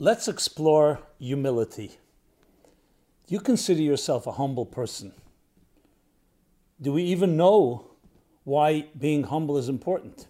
let's 0.00 0.26
explore 0.28 0.98
humility. 1.18 1.98
You 3.28 3.38
consider 3.38 3.82
yourself 3.82 4.26
a 4.26 4.32
humble 4.32 4.64
person? 4.66 5.12
Do 6.80 6.92
we 6.92 7.04
even 7.04 7.36
know 7.36 7.90
why 8.42 8.86
being 8.98 9.24
humble 9.24 9.58
is 9.58 9.68
important? 9.68 10.26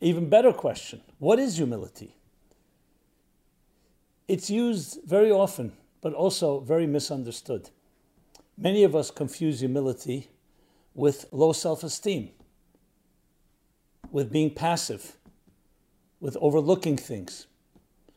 Even 0.00 0.28
better 0.28 0.52
question 0.52 1.00
what 1.18 1.38
is 1.38 1.56
humility? 1.56 2.14
It's 4.28 4.50
used 4.50 5.00
very 5.04 5.30
often, 5.30 5.72
but 6.02 6.12
also 6.12 6.60
very 6.60 6.86
misunderstood. 6.86 7.70
Many 8.56 8.84
of 8.84 8.94
us 8.94 9.10
confuse 9.10 9.60
humility 9.60 10.28
with 10.94 11.26
low 11.32 11.52
self 11.52 11.82
esteem, 11.82 12.30
with 14.10 14.30
being 14.30 14.50
passive, 14.50 15.16
with 16.20 16.36
overlooking 16.40 16.96
things, 16.98 17.46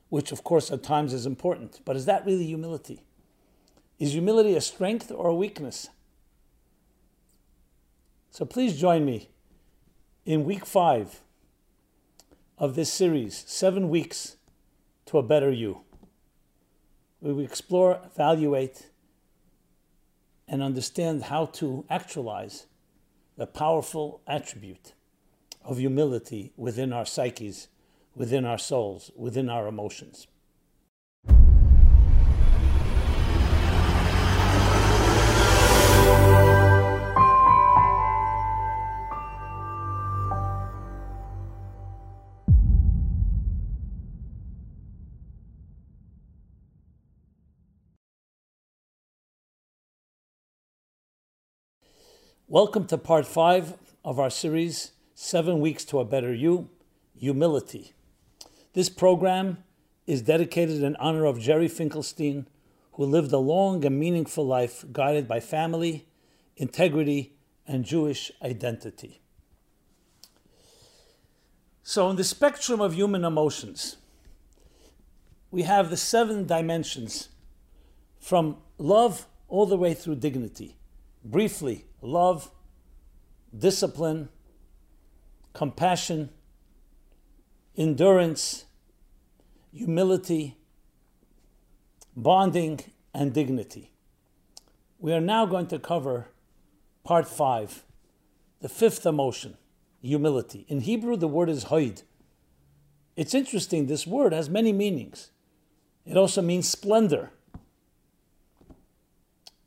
which 0.09 0.31
of 0.31 0.43
course 0.43 0.71
at 0.71 0.83
times 0.83 1.13
is 1.13 1.25
important. 1.25 1.81
But 1.85 1.95
is 1.95 2.05
that 2.05 2.25
really 2.25 2.45
humility? 2.45 3.03
Is 3.99 4.13
humility 4.13 4.55
a 4.55 4.61
strength 4.61 5.11
or 5.11 5.27
a 5.27 5.35
weakness? 5.35 5.89
So 8.29 8.45
please 8.45 8.79
join 8.79 9.05
me 9.05 9.29
in 10.25 10.43
week 10.43 10.65
five 10.65 11.21
of 12.57 12.75
this 12.75 12.91
series, 12.91 13.43
Seven 13.47 13.89
Weeks 13.89 14.35
to 15.07 15.17
a 15.17 15.23
Better 15.23 15.51
You. 15.51 15.81
We 17.21 17.43
explore, 17.43 17.99
evaluate, 18.05 18.89
and 20.47 20.61
understand 20.61 21.23
how 21.23 21.45
to 21.45 21.85
actualize 21.89 22.67
the 23.37 23.47
powerful 23.47 24.21
attribute 24.27 24.93
of 25.63 25.77
humility 25.77 26.53
within 26.55 26.93
our 26.93 27.05
psyches, 27.05 27.67
within 28.17 28.45
our 28.45 28.57
souls, 28.57 29.11
within 29.15 29.47
our 29.47 29.67
emotions. 29.67 30.25
Welcome 52.49 52.87
to 52.87 52.97
part 52.97 53.27
five 53.27 53.73
of 54.03 54.19
our 54.19 54.31
series, 54.31 54.93
Seven 55.13 55.59
Weeks 55.59 55.85
to 55.85 55.99
a 55.99 56.05
Better 56.05 56.33
You 56.33 56.69
Humility. 57.15 57.93
This 58.77 58.89
program 58.89 59.63
is 60.05 60.21
dedicated 60.21 60.83
in 60.83 60.95
honor 60.97 61.25
of 61.25 61.39
Jerry 61.39 61.67
Finkelstein, 61.67 62.45
who 62.91 63.05
lived 63.05 63.31
a 63.31 63.39
long 63.39 63.83
and 63.83 63.99
meaningful 63.99 64.45
life 64.45 64.85
guided 64.91 65.27
by 65.27 65.39
family, 65.39 66.05
integrity, 66.55 67.33
and 67.65 67.83
Jewish 67.83 68.31
identity. 68.39 69.19
So, 71.81 72.07
in 72.11 72.17
the 72.17 72.23
spectrum 72.23 72.79
of 72.79 72.93
human 72.93 73.25
emotions, 73.25 73.97
we 75.49 75.63
have 75.63 75.89
the 75.89 75.97
seven 75.97 76.45
dimensions 76.45 77.29
from 78.19 78.57
love 78.77 79.25
all 79.47 79.65
the 79.65 79.75
way 79.75 79.95
through 79.95 80.17
dignity. 80.17 80.77
Briefly, 81.25 81.85
love, 81.99 82.51
discipline, 83.57 84.29
compassion, 85.53 86.29
endurance, 87.75 88.65
humility, 89.77 90.57
bonding, 92.15 92.79
and 93.13 93.31
dignity. 93.31 93.91
We 94.99 95.13
are 95.13 95.21
now 95.21 95.45
going 95.45 95.67
to 95.67 95.77
cover 95.77 96.29
part 97.03 97.27
five, 97.27 97.83
the 98.59 98.69
fifth 98.69 99.05
emotion, 99.05 99.55
humility. 100.01 100.65
In 100.67 100.81
Hebrew, 100.81 101.15
the 101.15 101.27
word 101.27 101.49
is 101.49 101.65
hoid. 101.65 102.01
It's 103.15 103.35
interesting, 103.35 103.85
this 103.85 104.07
word 104.07 104.33
has 104.33 104.49
many 104.49 104.73
meanings. 104.73 105.29
It 106.05 106.17
also 106.17 106.41
means 106.41 106.67
splendor, 106.67 107.31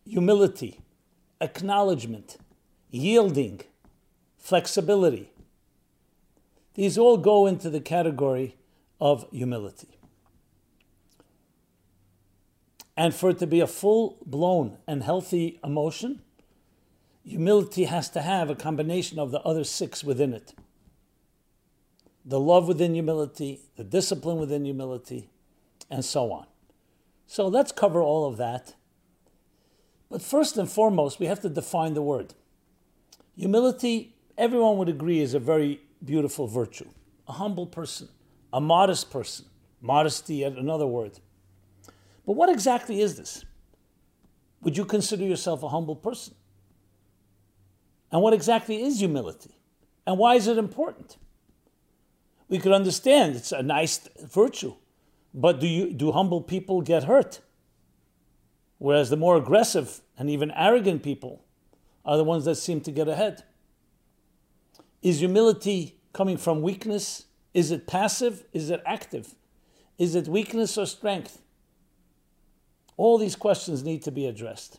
humility, 0.04 0.81
acknowledgement, 1.41 2.37
yielding, 2.91 3.60
flexibility. 4.38 5.31
These 6.75 6.99
all 6.99 7.16
go 7.16 7.47
into 7.47 7.70
the 7.70 7.81
category 7.81 8.56
of 9.00 9.26
humility. 9.31 10.00
And 13.00 13.15
for 13.15 13.31
it 13.31 13.38
to 13.38 13.47
be 13.47 13.61
a 13.61 13.66
full 13.66 14.19
blown 14.27 14.77
and 14.87 15.03
healthy 15.03 15.59
emotion, 15.65 16.21
humility 17.25 17.84
has 17.84 18.11
to 18.11 18.21
have 18.21 18.50
a 18.50 18.55
combination 18.55 19.19
of 19.19 19.31
the 19.31 19.41
other 19.41 19.65
six 19.65 20.05
within 20.05 20.34
it 20.34 20.53
the 22.22 22.38
love 22.38 22.69
within 22.69 22.93
humility, 22.93 23.61
the 23.77 23.83
discipline 23.83 24.38
within 24.38 24.66
humility, 24.66 25.31
and 25.91 26.05
so 26.05 26.31
on. 26.31 26.47
So 27.27 27.49
let's 27.49 27.72
cover 27.72 28.03
all 28.03 28.28
of 28.28 28.37
that 28.37 28.75
but 30.11 30.21
first 30.21 30.59
and 30.59 30.69
foremost, 30.69 31.21
we 31.21 31.27
have 31.27 31.41
to 31.41 31.49
define 31.49 31.94
the 31.94 32.03
word. 32.03 32.34
Humility, 33.37 34.17
everyone 34.37 34.77
would 34.78 34.88
agree, 34.88 35.21
is 35.21 35.34
a 35.34 35.38
very 35.38 35.81
beautiful 36.05 36.49
virtue. 36.49 36.88
A 37.28 37.32
humble 37.32 37.67
person, 37.67 38.09
a 38.53 38.61
modest 38.61 39.11
person. 39.11 39.47
Modesty, 39.81 40.37
yet 40.37 40.59
another 40.59 40.87
word. 40.87 41.21
But 42.26 42.32
what 42.32 42.48
exactly 42.48 43.00
is 43.00 43.16
this? 43.16 43.44
Would 44.62 44.76
you 44.76 44.84
consider 44.84 45.25
yourself 45.25 45.62
a 45.62 45.69
humble 45.69 45.97
person? 45.97 46.34
And 48.12 48.22
what 48.22 48.34
exactly 48.34 48.82
is 48.82 48.98
humility? 48.98 49.56
And 50.06 50.19
why 50.19 50.34
is 50.34 50.47
it 50.47 50.58
important? 50.58 51.16
We 52.48 52.58
could 52.58 52.72
understand 52.72 53.36
it's 53.36 53.53
a 53.53 53.62
nice 53.62 54.08
virtue, 54.20 54.75
but 55.32 55.60
do, 55.60 55.69
you, 55.69 55.92
do 55.92 56.12
humble 56.12 56.41
people 56.41 56.82
get 56.82 57.04
hurt? 57.04 57.41
Whereas 58.78 59.10
the 59.10 59.16
more 59.16 59.37
aggressive 59.37 60.00
and 60.19 60.28
even 60.28 60.50
arrogant 60.50 61.02
people 61.02 61.44
are 62.04 62.16
the 62.16 62.25
ones 62.25 62.44
that 62.47 62.56
seem 62.56 62.81
to 62.81 62.91
get 62.91 63.08
ahead. 63.08 63.44
Is 65.02 65.20
humility 65.20 66.00
coming 66.12 66.37
from 66.37 66.62
weakness? 66.62 67.26
Is 67.54 67.70
it 67.70 67.87
passive? 67.87 68.44
Is 68.52 68.70
it 68.70 68.82
active? 68.84 69.34
Is 69.98 70.14
it 70.14 70.26
weakness 70.26 70.76
or 70.76 70.87
strength? 70.87 71.42
All 73.00 73.16
these 73.16 73.37
questions 73.37 73.83
need 73.83 74.03
to 74.03 74.11
be 74.11 74.27
addressed. 74.27 74.78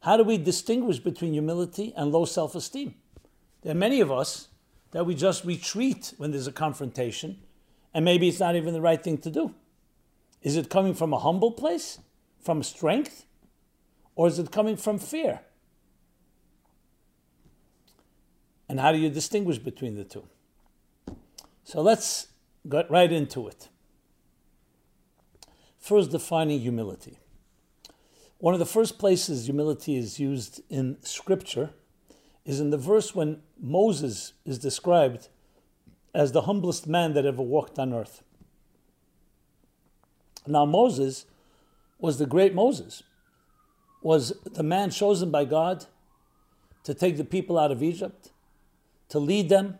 How 0.00 0.16
do 0.16 0.24
we 0.24 0.38
distinguish 0.38 0.98
between 0.98 1.32
humility 1.32 1.92
and 1.96 2.10
low 2.10 2.24
self 2.24 2.54
esteem? 2.54 2.94
There 3.62 3.72
are 3.72 3.84
many 3.86 4.00
of 4.00 4.10
us 4.10 4.48
that 4.90 5.06
we 5.06 5.14
just 5.14 5.44
retreat 5.44 6.14
when 6.16 6.30
there's 6.32 6.46
a 6.46 6.52
confrontation, 6.52 7.38
and 7.94 8.04
maybe 8.04 8.28
it's 8.28 8.40
not 8.40 8.56
even 8.56 8.74
the 8.74 8.80
right 8.80 9.02
thing 9.02 9.18
to 9.18 9.30
do. 9.30 9.54
Is 10.42 10.56
it 10.56 10.70
coming 10.70 10.94
from 10.94 11.12
a 11.12 11.18
humble 11.18 11.52
place? 11.52 11.98
from 12.48 12.62
strength 12.62 13.26
or 14.14 14.26
is 14.26 14.38
it 14.38 14.50
coming 14.50 14.76
from 14.76 14.98
fear? 14.98 15.40
And 18.68 18.80
how 18.80 18.92
do 18.92 18.98
you 18.98 19.08
distinguish 19.08 19.58
between 19.58 19.96
the 19.96 20.04
two? 20.04 20.24
So 21.64 21.80
let's 21.80 22.28
get 22.68 22.90
right 22.90 23.10
into 23.10 23.48
it. 23.48 23.68
First, 25.88 26.10
defining 26.10 26.60
humility. 26.60 27.16
One 28.36 28.52
of 28.52 28.60
the 28.60 28.66
first 28.66 28.98
places 28.98 29.46
humility 29.46 29.96
is 29.96 30.20
used 30.20 30.60
in 30.68 30.98
Scripture 31.00 31.70
is 32.44 32.60
in 32.60 32.68
the 32.68 32.76
verse 32.76 33.14
when 33.14 33.40
Moses 33.58 34.34
is 34.44 34.58
described 34.58 35.30
as 36.14 36.32
the 36.32 36.42
humblest 36.42 36.86
man 36.86 37.14
that 37.14 37.24
ever 37.24 37.40
walked 37.40 37.78
on 37.78 37.94
earth. 37.94 38.22
Now, 40.46 40.66
Moses 40.66 41.24
was 41.98 42.18
the 42.18 42.26
great 42.26 42.54
Moses, 42.54 43.02
was 44.02 44.38
the 44.44 44.62
man 44.62 44.90
chosen 44.90 45.30
by 45.30 45.46
God 45.46 45.86
to 46.84 46.92
take 46.92 47.16
the 47.16 47.24
people 47.24 47.58
out 47.58 47.72
of 47.72 47.82
Egypt, 47.82 48.30
to 49.08 49.18
lead 49.18 49.48
them, 49.48 49.78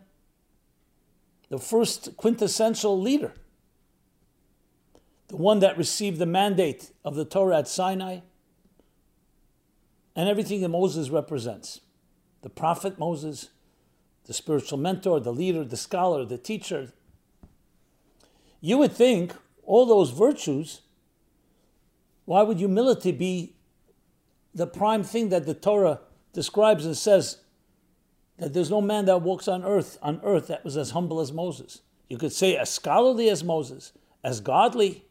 the 1.49 1.59
first 1.59 2.17
quintessential 2.17 2.99
leader, 2.99 3.35
the 5.29 5.37
one 5.37 5.59
that 5.59 5.77
received 5.77 6.19
the 6.19 6.25
mandate 6.25 6.91
of 7.05 7.15
the 7.15 7.25
Torah 7.25 7.59
at 7.59 7.67
Sinai, 7.67 8.19
and 10.15 10.27
everything 10.27 10.61
that 10.61 10.69
Moses 10.69 11.09
represents 11.09 11.81
the 12.41 12.49
prophet 12.49 12.97
Moses, 12.97 13.49
the 14.25 14.33
spiritual 14.33 14.77
mentor, 14.77 15.19
the 15.19 15.33
leader, 15.33 15.63
the 15.63 15.77
scholar, 15.77 16.25
the 16.25 16.37
teacher. 16.37 16.93
You 18.61 18.77
would 18.77 18.93
think 18.93 19.33
all 19.63 19.85
those 19.85 20.11
virtues 20.11 20.81
why 22.29 22.43
would 22.43 22.59
humility 22.59 23.11
be 23.11 23.55
the 24.53 24.67
prime 24.67 25.01
thing 25.01 25.29
that 25.29 25.47
the 25.47 25.55
Torah 25.55 25.99
describes 26.31 26.85
and 26.85 26.95
says 26.95 27.39
that 28.37 28.53
there's 28.53 28.69
no 28.69 28.81
man 28.81 29.05
that 29.05 29.23
walks 29.23 29.47
on 29.47 29.63
earth 29.63 29.97
on 30.03 30.21
earth 30.23 30.45
that 30.45 30.63
was 30.63 30.77
as 30.77 30.91
humble 30.91 31.19
as 31.21 31.31
Moses? 31.31 31.81
You 32.07 32.19
could 32.19 32.31
say 32.31 32.55
as 32.55 32.69
scholarly 32.69 33.29
as 33.29 33.43
Moses, 33.43 33.93
as 34.23 34.41
godly, 34.41 35.05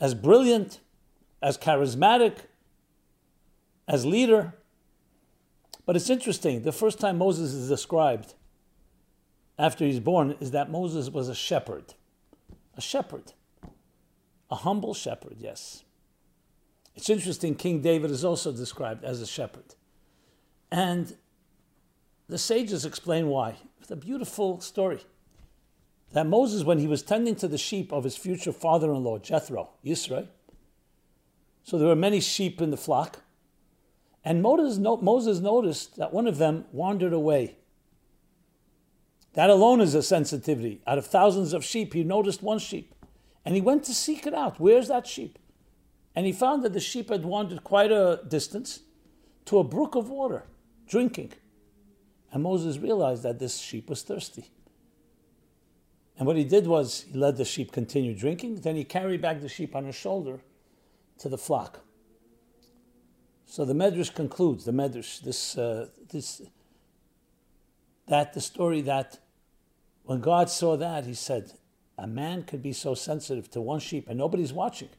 as 0.00 0.14
brilliant, 0.14 0.80
as 1.42 1.58
charismatic, 1.58 2.38
as 3.86 4.06
leader. 4.06 4.54
But 5.84 5.96
it's 5.96 6.10
interesting, 6.10 6.62
the 6.62 6.72
first 6.72 6.98
time 6.98 7.18
Moses 7.18 7.52
is 7.52 7.68
described 7.68 8.34
after 9.58 9.84
he's 9.84 10.00
born 10.00 10.36
is 10.40 10.52
that 10.52 10.70
Moses 10.70 11.10
was 11.10 11.28
a 11.28 11.34
shepherd. 11.34 11.94
A 12.76 12.80
shepherd. 12.80 13.32
A 14.50 14.56
humble 14.56 14.94
shepherd, 14.94 15.36
yes. 15.38 15.84
It's 16.96 17.10
interesting, 17.10 17.54
King 17.54 17.82
David 17.82 18.10
is 18.10 18.24
also 18.24 18.52
described 18.52 19.04
as 19.04 19.20
a 19.20 19.26
shepherd. 19.26 19.74
And 20.72 21.16
the 22.28 22.38
sages 22.38 22.84
explain 22.84 23.28
why. 23.28 23.56
It's 23.80 23.90
a 23.90 23.96
beautiful 23.96 24.60
story. 24.60 25.00
That 26.12 26.26
Moses, 26.26 26.64
when 26.64 26.78
he 26.78 26.86
was 26.86 27.02
tending 27.02 27.36
to 27.36 27.48
the 27.48 27.58
sheep 27.58 27.92
of 27.92 28.04
his 28.04 28.16
future 28.16 28.52
father 28.52 28.90
in 28.92 29.04
law, 29.04 29.18
Jethro, 29.18 29.70
Yisro, 29.84 30.26
so 31.62 31.78
there 31.78 31.88
were 31.88 31.96
many 31.96 32.20
sheep 32.20 32.60
in 32.60 32.70
the 32.70 32.76
flock, 32.76 33.20
and 34.24 34.42
Moses, 34.42 34.78
Moses 34.78 35.40
noticed 35.40 35.96
that 35.96 36.12
one 36.12 36.26
of 36.26 36.38
them 36.38 36.64
wandered 36.72 37.12
away. 37.12 37.56
That 39.34 39.50
alone 39.50 39.80
is 39.80 39.94
a 39.94 40.02
sensitivity. 40.02 40.82
Out 40.86 40.98
of 40.98 41.06
thousands 41.06 41.52
of 41.52 41.64
sheep, 41.64 41.94
he 41.94 42.02
noticed 42.02 42.42
one 42.42 42.58
sheep. 42.58 42.94
And 43.44 43.54
he 43.54 43.60
went 43.60 43.84
to 43.84 43.94
seek 43.94 44.26
it 44.26 44.34
out. 44.34 44.60
Where's 44.60 44.88
that 44.88 45.06
sheep? 45.06 45.38
And 46.14 46.26
he 46.26 46.32
found 46.32 46.64
that 46.64 46.72
the 46.72 46.80
sheep 46.80 47.08
had 47.08 47.24
wandered 47.24 47.64
quite 47.64 47.92
a 47.92 48.20
distance 48.28 48.80
to 49.46 49.58
a 49.58 49.64
brook 49.64 49.94
of 49.94 50.10
water, 50.10 50.44
drinking. 50.86 51.32
And 52.32 52.42
Moses 52.42 52.78
realized 52.78 53.22
that 53.22 53.38
this 53.38 53.58
sheep 53.58 53.88
was 53.88 54.02
thirsty. 54.02 54.50
And 56.20 56.26
what 56.26 56.36
he 56.36 56.44
did 56.44 56.66
was 56.66 57.06
he 57.10 57.18
let 57.18 57.38
the 57.38 57.46
sheep 57.46 57.72
continue 57.72 58.14
drinking, 58.14 58.56
then 58.56 58.76
he 58.76 58.84
carried 58.84 59.22
back 59.22 59.40
the 59.40 59.48
sheep 59.48 59.74
on 59.74 59.86
his 59.86 59.94
shoulder 59.94 60.40
to 61.18 61.30
the 61.30 61.38
flock. 61.38 61.80
So 63.46 63.64
the 63.64 63.72
Medrash 63.72 64.14
concludes, 64.14 64.66
the 64.66 64.72
Medrash, 64.72 65.22
this, 65.22 65.56
uh, 65.56 65.86
this, 66.10 66.42
that 68.06 68.34
the 68.34 68.40
story 68.42 68.82
that 68.82 69.18
when 70.04 70.20
God 70.20 70.50
saw 70.50 70.76
that, 70.76 71.06
he 71.06 71.14
said, 71.14 71.54
a 71.96 72.06
man 72.06 72.42
could 72.42 72.62
be 72.62 72.74
so 72.74 72.94
sensitive 72.94 73.50
to 73.52 73.62
one 73.62 73.80
sheep 73.80 74.06
and 74.06 74.18
nobody's 74.18 74.52
watching. 74.52 74.90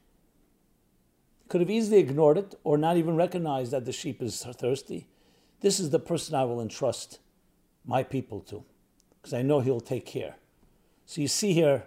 Could 1.50 1.62
have 1.62 1.70
easily 1.70 2.00
ignored 2.00 2.40
it 2.40 2.56
or 2.64 2.80
not 2.80 2.98
even 2.98 3.16
recognized 3.16 3.70
that 3.74 3.86
the 3.86 3.94
sheep 3.94 4.24
is 4.24 4.44
thirsty. 4.44 5.06
This 5.60 5.80
is 5.80 5.92
the 5.92 6.00
person 6.00 6.34
I 6.34 6.46
will 6.46 6.62
entrust 6.62 7.20
my 7.86 8.02
people 8.02 8.40
to, 8.42 8.64
because 9.22 9.36
I 9.36 9.44
know 9.44 9.60
he'll 9.60 9.82
take 9.82 10.08
care. 10.08 10.38
So 11.12 11.20
you 11.20 11.28
see 11.28 11.52
here 11.52 11.84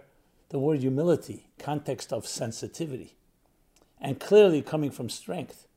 the 0.49 0.59
word 0.59 0.81
humility, 0.81 1.47
context 1.57 2.13
of 2.13 2.27
sensitivity, 2.27 3.15
and 3.99 4.19
clearly 4.19 4.61
coming 4.61 4.91
from 4.91 5.09
strength. 5.09 5.67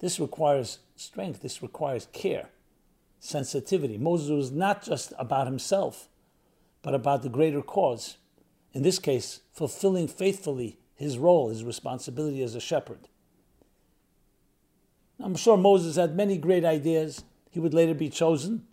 This 0.00 0.20
requires 0.20 0.80
strength, 0.94 1.40
this 1.40 1.62
requires 1.62 2.08
care, 2.12 2.50
sensitivity. 3.20 3.96
Moses 3.96 4.28
was 4.28 4.50
not 4.50 4.82
just 4.82 5.14
about 5.18 5.46
himself, 5.46 6.10
but 6.82 6.92
about 6.92 7.22
the 7.22 7.30
greater 7.30 7.62
cause. 7.62 8.18
In 8.74 8.82
this 8.82 8.98
case, 8.98 9.40
fulfilling 9.50 10.06
faithfully 10.06 10.78
his 10.94 11.16
role, 11.16 11.48
his 11.48 11.64
responsibility 11.64 12.42
as 12.42 12.54
a 12.54 12.60
shepherd. 12.60 13.08
I'm 15.18 15.36
sure 15.36 15.56
Moses 15.56 15.96
had 15.96 16.14
many 16.14 16.36
great 16.36 16.66
ideas. 16.66 17.24
He 17.50 17.60
would 17.60 17.72
later 17.72 17.94
be 17.94 18.10
chosen, 18.10 18.66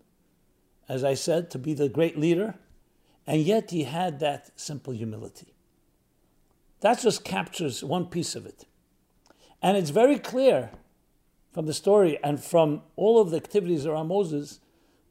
as 0.89 1.05
I 1.05 1.13
said, 1.13 1.49
to 1.51 1.57
be 1.57 1.73
the 1.73 1.87
great 1.87 2.19
leader, 2.19 2.55
and 3.27 3.41
yet 3.41 3.71
he 3.71 3.83
had 3.83 4.19
that 4.19 4.51
simple 4.55 4.93
humility. 4.93 5.53
That 6.81 6.99
just 6.99 7.23
captures 7.23 7.83
one 7.83 8.05
piece 8.05 8.35
of 8.35 8.45
it. 8.45 8.65
And 9.61 9.75
it's 9.77 9.89
very 9.89 10.19
clear 10.19 10.71
from 11.51 11.65
the 11.65 11.73
story 11.73 12.19
and 12.23 12.43
from 12.43 12.81
all 12.95 13.19
of 13.19 13.31
the 13.31 13.37
activities 13.37 13.85
around 13.85 14.07
Moses, 14.07 14.59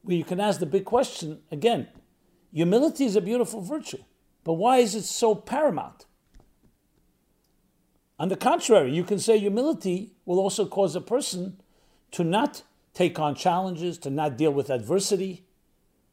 where 0.02 0.16
you 0.16 0.24
can 0.24 0.38
ask 0.38 0.60
the 0.60 0.66
big 0.66 0.84
question 0.84 1.40
again 1.50 1.88
humility 2.52 3.04
is 3.04 3.16
a 3.16 3.20
beautiful 3.20 3.60
virtue, 3.60 4.04
but 4.44 4.52
why 4.52 4.76
is 4.78 4.94
it 4.94 5.02
so 5.02 5.34
paramount? 5.34 6.06
On 8.18 8.28
the 8.28 8.36
contrary, 8.36 8.94
you 8.94 9.02
can 9.02 9.18
say 9.18 9.38
humility 9.38 10.12
will 10.24 10.38
also 10.38 10.66
cause 10.66 10.94
a 10.94 11.00
person 11.00 11.60
to 12.12 12.22
not 12.22 12.62
take 12.92 13.18
on 13.18 13.34
challenges, 13.34 13.98
to 13.98 14.10
not 14.10 14.38
deal 14.38 14.52
with 14.52 14.70
adversity. 14.70 15.44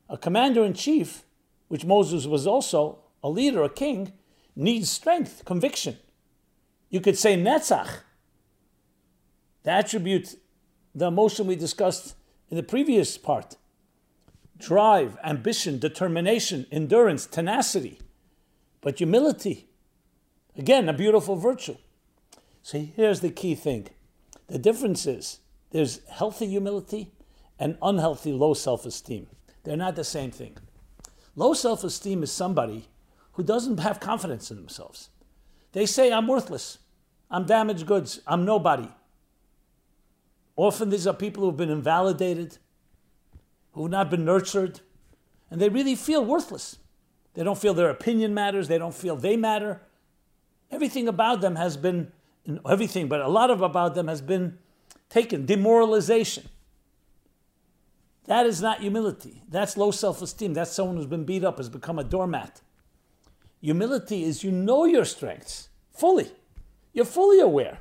A 0.10 0.18
commander 0.18 0.64
in 0.66 0.74
chief, 0.74 1.24
which 1.72 1.86
Moses 1.86 2.28
was 2.28 2.46
also, 2.46 3.00
a 3.24 3.30
leader, 3.30 3.64
a 3.64 3.70
king, 3.70 4.12
needs 4.58 4.90
strength, 4.90 5.44
conviction. 5.46 5.96
You 6.90 7.00
could 7.00 7.18
say 7.18 7.38
netzach, 7.38 8.02
the 9.64 9.72
attribute, 9.72 10.36
the 10.94 11.06
emotion 11.06 11.48
we 11.48 11.56
discussed 11.56 12.16
in 12.50 12.58
the 12.58 12.64
previous 12.64 13.18
part 13.18 13.56
drive, 14.58 15.18
ambition, 15.24 15.80
determination, 15.80 16.66
endurance, 16.74 17.26
tenacity, 17.26 18.00
but 18.82 18.98
humility. 18.98 19.70
Again, 20.58 20.90
a 20.90 20.94
beautiful 20.94 21.38
virtue. 21.38 21.78
So 22.64 22.80
here's 22.98 23.22
the 23.22 23.30
key 23.30 23.56
thing 23.56 23.88
the 24.48 24.60
difference 24.60 25.06
is 25.06 25.40
there's 25.70 26.02
healthy 26.10 26.48
humility 26.48 27.14
and 27.58 27.78
unhealthy 27.82 28.34
low 28.34 28.54
self 28.54 28.86
esteem. 28.86 29.28
They're 29.64 29.78
not 29.78 29.96
the 29.96 30.04
same 30.04 30.32
thing. 30.32 30.58
Low 31.36 31.54
self 31.54 31.84
esteem 31.84 32.24
is 32.24 32.32
somebody 32.32 32.88
who 33.34 33.44
doesn't 33.44 33.80
have 33.80 34.00
confidence 34.00 34.52
in 34.52 34.58
themselves. 34.58 35.10
They 35.72 35.86
say, 35.86 36.12
I'm 36.12 36.28
worthless, 36.28 36.80
I'm 37.30 37.46
damaged 37.46 37.86
goods, 37.86 38.20
I'm 38.28 38.46
nobody. 38.46 38.90
Often 40.56 40.90
these 40.90 41.08
are 41.08 41.14
people 41.14 41.44
who've 41.44 41.58
been 41.58 41.70
invalidated, 41.70 42.58
who've 43.72 43.90
not 43.90 44.10
been 44.10 44.26
nurtured, 44.26 44.82
and 45.50 45.62
they 45.62 45.70
really 45.70 45.96
feel 45.96 46.24
worthless. 46.24 46.78
They 47.34 47.44
don't 47.44 47.58
feel 47.58 47.74
their 47.74 47.90
opinion 47.90 48.34
matters, 48.34 48.68
they 48.68 48.78
don't 48.78 48.94
feel 48.94 49.16
they 49.16 49.38
matter. 49.38 49.82
Everything 50.70 51.08
about 51.08 51.42
them 51.42 51.56
has 51.56 51.78
been, 51.78 52.12
everything, 52.70 53.08
but 53.08 53.22
a 53.22 53.28
lot 53.28 53.50
of 53.50 53.62
about 53.62 53.96
them 53.96 54.08
has 54.08 54.22
been 54.22 54.58
taken. 55.10 55.46
Demoralization. 55.46 56.50
That 58.26 58.46
is 58.46 58.62
not 58.62 58.82
humility. 58.82 59.44
That's 59.50 59.78
low 59.78 59.92
self 59.92 60.22
esteem. 60.22 60.54
That's 60.54 60.72
someone 60.72 60.98
who's 60.98 61.08
been 61.08 61.26
beat 61.26 61.44
up, 61.44 61.58
has 61.58 61.70
become 61.70 62.00
a 62.00 62.04
doormat. 62.04 62.62
Humility 63.62 64.24
is 64.24 64.44
you 64.44 64.52
know 64.52 64.86
your 64.86 65.06
strengths 65.06 65.70
fully, 65.92 66.32
you're 66.94 67.06
fully 67.06 67.40
aware. 67.40 67.80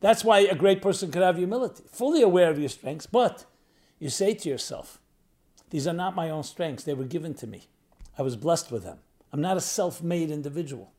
That's 0.00 0.24
why 0.24 0.40
a 0.40 0.54
great 0.54 0.80
person 0.80 1.10
could 1.10 1.22
have 1.22 1.36
humility, 1.36 1.82
fully 1.86 2.22
aware 2.22 2.50
of 2.50 2.58
your 2.58 2.70
strengths, 2.70 3.06
but 3.06 3.44
you 3.98 4.08
say 4.08 4.32
to 4.32 4.48
yourself, 4.48 4.98
These 5.68 5.86
are 5.86 5.92
not 5.92 6.16
my 6.16 6.30
own 6.30 6.42
strengths, 6.42 6.84
they 6.84 6.94
were 6.94 7.04
given 7.04 7.34
to 7.34 7.46
me. 7.46 7.68
I 8.16 8.22
was 8.22 8.36
blessed 8.36 8.72
with 8.72 8.82
them. 8.82 8.98
I'm 9.32 9.42
not 9.42 9.58
a 9.58 9.60
self 9.60 10.02
made 10.02 10.30
individual. 10.30 10.92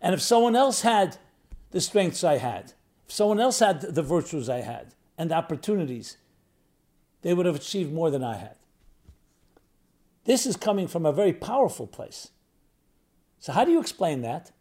And 0.00 0.14
if 0.14 0.22
someone 0.22 0.56
else 0.56 0.80
had 0.80 1.18
the 1.70 1.80
strengths 1.80 2.24
I 2.24 2.38
had, 2.38 2.72
if 3.06 3.12
someone 3.12 3.40
else 3.40 3.58
had 3.58 3.80
the 3.82 4.02
virtues 4.02 4.48
I 4.48 4.62
had 4.62 4.94
and 5.18 5.30
the 5.30 5.34
opportunities, 5.34 6.16
they 7.26 7.34
would 7.34 7.44
have 7.44 7.56
achieved 7.56 7.92
more 7.92 8.08
than 8.08 8.22
I 8.22 8.36
had. 8.36 8.54
This 10.26 10.46
is 10.46 10.54
coming 10.54 10.86
from 10.86 11.04
a 11.04 11.10
very 11.10 11.32
powerful 11.32 11.88
place. 11.88 12.30
So, 13.40 13.50
how 13.52 13.64
do 13.64 13.72
you 13.72 13.80
explain 13.80 14.22
that? 14.22 14.52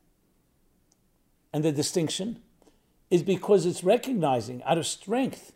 And 1.54 1.64
the 1.64 1.72
distinction 1.72 2.40
is 3.12 3.22
because 3.22 3.68
it's 3.68 3.84
recognizing 3.84 4.64
out 4.64 4.80
of 4.80 4.88
strength 4.88 5.54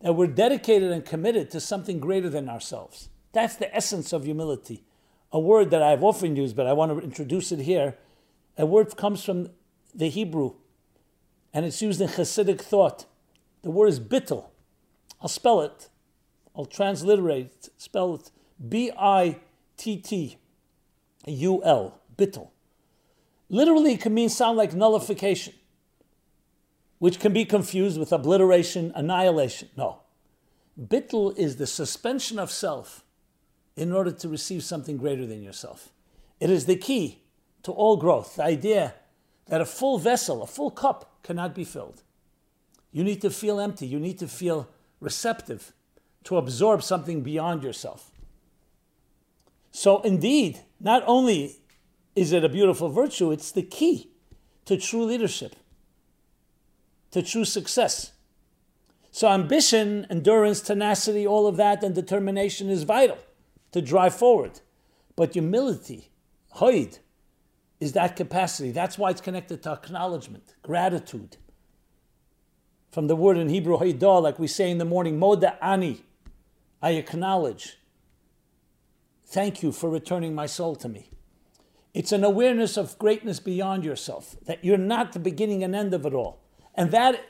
that 0.00 0.14
we're 0.14 0.26
dedicated 0.26 0.90
and 0.92 1.04
committed 1.04 1.50
to 1.50 1.60
something 1.60 2.00
greater 2.00 2.30
than 2.30 2.48
ourselves. 2.48 3.10
That's 3.32 3.56
the 3.56 3.76
essence 3.76 4.14
of 4.14 4.24
humility. 4.24 4.82
A 5.30 5.38
word 5.38 5.70
that 5.72 5.82
I've 5.82 6.02
often 6.02 6.36
used, 6.36 6.56
but 6.56 6.66
I 6.66 6.72
want 6.72 6.90
to 6.90 7.04
introduce 7.04 7.52
it 7.52 7.58
here. 7.58 7.98
A 8.56 8.64
word 8.64 8.96
comes 8.96 9.22
from 9.22 9.50
the 9.94 10.08
Hebrew, 10.08 10.54
and 11.52 11.66
it's 11.66 11.82
used 11.82 12.00
in 12.00 12.08
Hasidic 12.08 12.62
thought. 12.62 13.04
The 13.60 13.70
word 13.70 13.88
is 13.88 14.00
bittul. 14.00 14.46
I'll 15.20 15.28
spell 15.28 15.60
it. 15.60 15.90
I'll 16.56 16.66
transliterate, 16.66 17.46
it, 17.46 17.68
spell 17.76 18.14
it 18.14 18.30
B 18.68 18.90
I 18.96 19.40
T 19.76 19.96
T 19.96 20.38
U 21.26 21.62
L 21.64 22.00
bittul. 22.16 22.50
Literally, 23.48 23.94
it 23.94 24.00
can 24.00 24.14
mean 24.14 24.28
sound 24.28 24.56
like 24.56 24.72
nullification, 24.72 25.54
which 26.98 27.20
can 27.20 27.32
be 27.32 27.44
confused 27.44 27.98
with 27.98 28.12
obliteration, 28.12 28.92
annihilation. 28.94 29.68
No. 29.76 30.00
Bittul 30.80 31.36
is 31.36 31.56
the 31.56 31.66
suspension 31.66 32.38
of 32.38 32.50
self 32.50 33.04
in 33.76 33.92
order 33.92 34.10
to 34.10 34.28
receive 34.28 34.64
something 34.64 34.96
greater 34.96 35.26
than 35.26 35.42
yourself. 35.42 35.90
It 36.40 36.50
is 36.50 36.66
the 36.66 36.76
key 36.76 37.22
to 37.62 37.72
all 37.72 37.96
growth. 37.96 38.36
The 38.36 38.44
idea 38.44 38.94
that 39.46 39.60
a 39.60 39.66
full 39.66 39.98
vessel, 39.98 40.42
a 40.42 40.46
full 40.46 40.70
cup, 40.70 41.22
cannot 41.22 41.54
be 41.54 41.64
filled. 41.64 42.02
You 42.92 43.04
need 43.04 43.20
to 43.20 43.30
feel 43.30 43.60
empty. 43.60 43.86
You 43.86 44.00
need 44.00 44.18
to 44.20 44.28
feel 44.28 44.68
receptive 45.00 45.72
to 46.24 46.36
absorb 46.36 46.82
something 46.82 47.22
beyond 47.22 47.62
yourself. 47.62 48.10
So, 49.70 50.00
indeed, 50.02 50.60
not 50.80 51.02
only 51.06 51.56
is 52.14 52.32
it 52.32 52.44
a 52.44 52.48
beautiful 52.48 52.88
virtue? 52.88 53.30
It's 53.30 53.50
the 53.50 53.62
key 53.62 54.10
to 54.66 54.76
true 54.76 55.04
leadership, 55.04 55.56
to 57.10 57.22
true 57.22 57.44
success. 57.44 58.12
So, 59.10 59.28
ambition, 59.28 60.06
endurance, 60.10 60.60
tenacity, 60.60 61.26
all 61.26 61.46
of 61.46 61.56
that, 61.56 61.82
and 61.82 61.94
determination 61.94 62.68
is 62.68 62.84
vital 62.84 63.18
to 63.72 63.82
drive 63.82 64.14
forward. 64.14 64.60
But 65.16 65.34
humility, 65.34 66.10
hoid, 66.56 66.98
is 67.80 67.92
that 67.92 68.16
capacity. 68.16 68.70
That's 68.70 68.96
why 68.96 69.10
it's 69.10 69.20
connected 69.20 69.62
to 69.64 69.72
acknowledgement, 69.72 70.54
gratitude. 70.62 71.36
From 72.90 73.08
the 73.08 73.16
word 73.16 73.36
in 73.36 73.48
Hebrew, 73.48 73.78
hoidah, 73.78 74.22
like 74.22 74.38
we 74.38 74.46
say 74.46 74.70
in 74.70 74.78
the 74.78 74.84
morning, 74.84 75.18
moda 75.18 75.56
ani, 75.60 76.02
I 76.84 76.90
acknowledge. 76.90 77.78
Thank 79.24 79.62
you 79.62 79.72
for 79.72 79.88
returning 79.88 80.34
my 80.34 80.44
soul 80.44 80.76
to 80.76 80.86
me. 80.86 81.08
It's 81.94 82.12
an 82.12 82.22
awareness 82.22 82.76
of 82.76 82.98
greatness 82.98 83.40
beyond 83.40 83.86
yourself, 83.86 84.36
that 84.44 84.62
you're 84.62 84.76
not 84.76 85.14
the 85.14 85.18
beginning 85.18 85.64
and 85.64 85.74
end 85.74 85.94
of 85.94 86.04
it 86.04 86.12
all. 86.12 86.42
And 86.74 86.90
that 86.90 87.24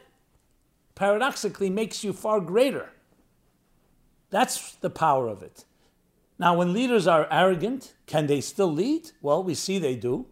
paradoxically 0.96 1.70
makes 1.70 2.02
you 2.02 2.12
far 2.12 2.40
greater. 2.40 2.90
That's 4.30 4.74
the 4.74 4.90
power 4.90 5.28
of 5.28 5.40
it. 5.40 5.64
Now, 6.36 6.56
when 6.56 6.72
leaders 6.72 7.06
are 7.06 7.28
arrogant, 7.30 7.94
can 8.06 8.26
they 8.26 8.40
still 8.40 8.72
lead? 8.72 9.12
Well, 9.22 9.44
we 9.44 9.54
see 9.54 9.78
they 9.78 9.94
do, 9.94 10.26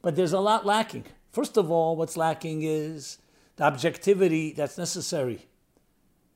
but 0.00 0.16
there's 0.16 0.32
a 0.32 0.40
lot 0.40 0.64
lacking. 0.64 1.04
First 1.30 1.58
of 1.58 1.70
all, 1.70 1.94
what's 1.94 2.16
lacking 2.16 2.62
is 2.62 3.18
the 3.56 3.64
objectivity 3.64 4.54
that's 4.54 4.78
necessary. 4.78 5.46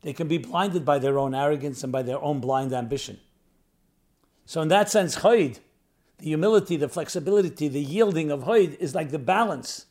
They 0.03 0.13
can 0.13 0.29
be 0.29 0.39
blinded 0.39 0.85
by 0.85 0.99
their 0.99 1.19
own 1.19 1.35
arrogance 1.35 1.83
and 1.83 1.93
by 1.93 2.03
their 2.03 2.21
own 2.23 2.41
blind 2.41 2.73
ambition. 2.73 3.19
So, 4.45 4.63
in 4.63 4.69
that 4.69 4.89
sense, 4.89 5.17
Chayid, 5.17 5.59
the 6.19 6.27
humility, 6.27 6.77
the 6.77 6.89
flexibility, 6.89 7.69
the 7.69 7.83
yielding 7.83 8.31
of 8.31 8.45
Hoid 8.45 8.79
is 8.79 8.95
like 8.95 9.11
the 9.11 9.19
balance 9.19 9.87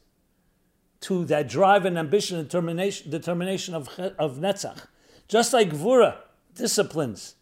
to 1.02 1.26
that 1.26 1.48
drive 1.48 1.86
and 1.86 1.98
ambition 1.98 2.40
and 2.40 2.48
determination, 2.48 3.12
determination 3.12 3.76
of, 3.76 3.90
of 4.18 4.38
Netzach. 4.38 4.88
Just 5.28 5.54
like 5.54 5.72
Gevura 5.72 6.18
disciplines 6.54 7.36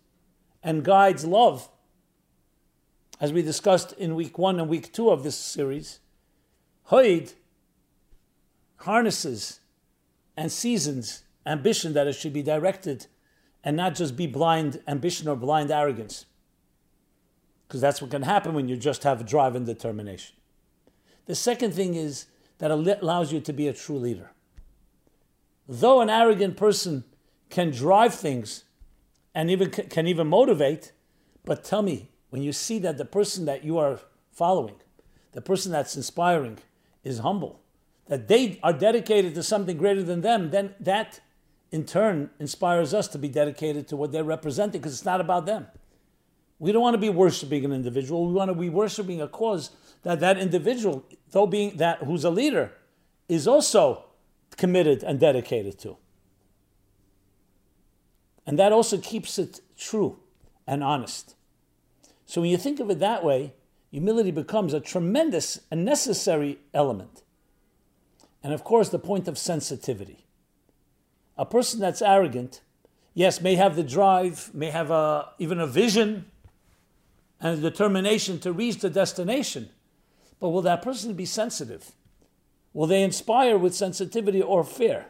and 0.64 0.84
guides 0.84 1.24
love, 1.26 1.70
as 3.20 3.32
we 3.32 3.42
discussed 3.42 3.94
in 3.94 4.16
week 4.16 4.38
one 4.38 4.60
and 4.60 4.68
week 4.68 4.92
two 4.92 5.10
of 5.10 5.24
this 5.24 5.36
series, 5.36 6.00
Hoid 6.90 7.34
harnesses 8.78 9.60
and 10.36 10.52
seasons 10.52 11.23
ambition 11.46 11.94
that 11.94 12.08
it 12.08 12.14
should 12.14 12.34
be 12.34 12.44
directed 12.44 13.08
and 13.64 13.78
not 13.78 13.96
just 13.96 14.16
be 14.16 14.28
blind 14.28 14.82
ambition 14.88 15.28
or 15.28 15.36
blind 15.36 15.72
arrogance 15.72 16.26
because 17.74 17.82
that's 17.82 18.04
what 18.04 18.12
can 18.12 18.22
happen 18.22 18.54
when 18.54 18.70
you 18.70 18.78
just 18.78 19.02
have 19.02 19.26
drive 19.26 19.56
and 19.56 19.66
determination. 19.66 20.36
The 21.26 21.34
second 21.34 21.74
thing 21.74 21.96
is 21.96 22.28
that 22.60 22.70
it 22.70 23.00
allows 23.02 23.34
you 23.34 23.40
to 23.40 23.52
be 23.52 23.68
a 23.68 23.74
true 23.74 23.98
leader. 23.98 24.32
Though 25.68 26.02
an 26.02 26.10
arrogant 26.10 26.56
person 26.56 27.04
can 27.50 27.72
drive 27.72 28.14
things 28.14 28.66
and 29.34 29.50
even 29.50 29.72
can 29.72 30.06
even 30.06 30.28
motivate, 30.28 30.92
but 31.46 31.64
tell 31.64 31.82
me, 31.82 32.12
when 32.30 32.44
you 32.44 32.52
see 32.52 32.78
that 32.78 33.00
the 33.00 33.06
person 33.06 33.46
that 33.46 33.64
you 33.64 33.80
are 33.80 34.00
following, 34.32 34.76
the 35.32 35.42
person 35.42 35.72
that's 35.72 35.96
inspiring, 35.96 36.60
is 37.04 37.20
humble, 37.20 37.62
that 38.06 38.28
they 38.28 38.60
are 38.62 38.74
dedicated 38.74 39.34
to 39.34 39.42
something 39.42 39.78
greater 39.78 40.04
than 40.04 40.22
them, 40.22 40.52
then 40.52 40.76
that 40.80 41.22
in 41.74 41.84
turn 41.86 42.30
inspires 42.40 42.94
us 42.94 43.08
to 43.08 43.18
be 43.18 43.28
dedicated 43.28 43.88
to 43.88 43.98
what 43.98 44.12
they're 44.12 44.24
representing 44.24 44.80
because 44.80 44.94
it's 44.94 45.06
not 45.06 45.20
about 45.20 45.48
them. 45.48 45.66
We 46.60 46.72
don't 46.72 46.84
want 46.84 46.94
to 46.94 47.00
be 47.00 47.10
worshiping 47.10 47.66
an 47.66 47.74
individual. 47.74 48.28
We 48.28 48.34
want 48.34 48.50
to 48.50 48.56
be 48.56 48.70
worshiping 48.70 49.20
a 49.20 49.28
cause 49.28 49.72
that 50.04 50.20
that 50.20 50.38
individual, 50.38 51.04
though 51.32 51.48
being 51.48 51.78
that 51.78 52.04
who's 52.04 52.24
a 52.24 52.30
leader, 52.30 52.72
is 53.28 53.48
also 53.48 54.06
committed 54.56 55.02
and 55.02 55.20
dedicated 55.20 55.80
to. 55.80 55.98
And 58.46 58.60
that 58.60 58.72
also 58.72 59.00
keeps 59.00 59.40
it 59.40 59.60
true 59.76 60.20
and 60.68 60.84
honest. 60.84 61.36
So 62.28 62.42
when 62.42 62.52
you 62.52 62.58
think 62.58 62.80
of 62.80 62.92
it 62.92 63.00
that 63.00 63.24
way, 63.24 63.54
humility 63.90 64.30
becomes 64.30 64.76
a 64.76 64.80
tremendous 64.80 65.60
and 65.72 65.84
necessary 65.84 66.60
element. 66.72 67.24
And 68.44 68.54
of 68.54 68.64
course, 68.64 68.90
the 68.90 69.00
point 69.00 69.28
of 69.28 69.40
sensitivity. 69.40 70.24
A 71.38 71.46
person 71.46 71.80
that's 71.80 72.02
arrogant, 72.02 72.62
yes, 73.14 73.42
may 73.42 73.56
have 73.56 73.76
the 73.76 73.84
drive, 73.84 74.52
may 74.54 74.70
have 74.70 74.92
a, 74.92 75.30
even 75.40 75.60
a 75.60 75.68
vision, 75.68 76.26
and 77.40 77.58
a 77.58 77.62
determination 77.62 78.40
to 78.40 78.54
reach 78.54 78.80
the 78.80 78.90
destination. 78.90 79.70
But 80.40 80.50
will 80.50 80.62
that 80.64 80.82
person 80.82 81.14
be 81.14 81.26
sensitive? 81.26 81.92
Will 82.74 82.88
they 82.88 83.04
inspire 83.04 83.58
with 83.58 83.76
sensitivity 83.76 84.42
or 84.42 84.64
fear? 84.64 85.08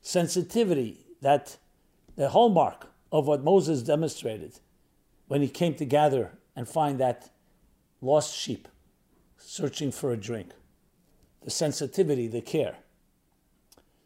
Sensitivity, 0.00 1.06
that 1.20 1.56
the 2.16 2.28
hallmark 2.28 2.88
of 3.10 3.26
what 3.26 3.42
Moses 3.42 3.82
demonstrated 3.82 4.60
when 5.26 5.40
he 5.40 5.48
came 5.48 5.74
to 5.76 5.84
gather 5.84 6.32
and 6.54 6.68
find 6.68 7.00
that 7.00 7.30
lost 8.00 8.36
sheep 8.36 8.68
searching 9.38 9.90
for 9.90 10.12
a 10.12 10.16
drink. 10.16 10.50
The 11.42 11.50
sensitivity, 11.50 12.28
the 12.28 12.40
care. 12.40 12.76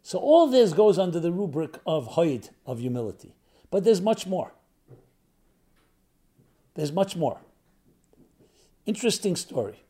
So 0.08 0.16
all 0.16 0.46
this 0.46 0.72
goes 0.72 0.98
under 0.98 1.20
the 1.20 1.30
rubric 1.30 1.80
of 1.86 2.14
hoid, 2.14 2.48
of 2.64 2.78
humility. 2.78 3.34
But 3.70 3.84
there's 3.84 4.00
much 4.00 4.26
more. 4.26 4.52
There's 6.76 6.90
much 6.90 7.14
more. 7.14 7.40
Interesting 8.86 9.36
story. 9.36 9.82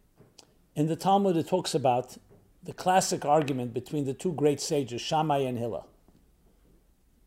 In 0.75 0.89
the 0.89 0.97
Talmud, 0.97 1.37
it 1.37 1.47
talks 1.47 1.73
about 1.73 2.19
the 2.65 2.73
classic 2.73 3.25
argument 3.25 3.73
between 3.73 4.07
the 4.07 4.13
two 4.13 4.33
great 4.33 4.61
sages, 4.61 5.01
Shammai 5.01 5.39
and 5.39 5.57
Hillel. 5.57 5.87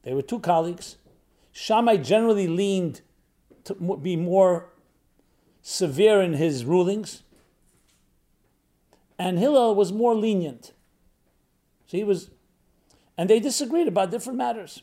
They 0.03 0.13
were 0.13 0.21
two 0.21 0.39
colleagues. 0.39 0.97
Shammai 1.53 1.95
generally 1.95 2.49
leaned 2.49 2.99
to 3.63 3.73
be 3.73 4.17
more 4.17 4.67
severe 5.61 6.21
in 6.21 6.33
his 6.33 6.65
rulings, 6.65 7.23
and 9.17 9.39
Hillel 9.39 9.75
was 9.75 9.93
more 9.93 10.13
lenient. 10.13 10.73
So 11.87 11.95
he 11.95 12.03
was, 12.03 12.31
and 13.21 13.29
they 13.29 13.39
disagreed 13.39 13.87
about 13.87 14.09
different 14.09 14.39
matters. 14.39 14.81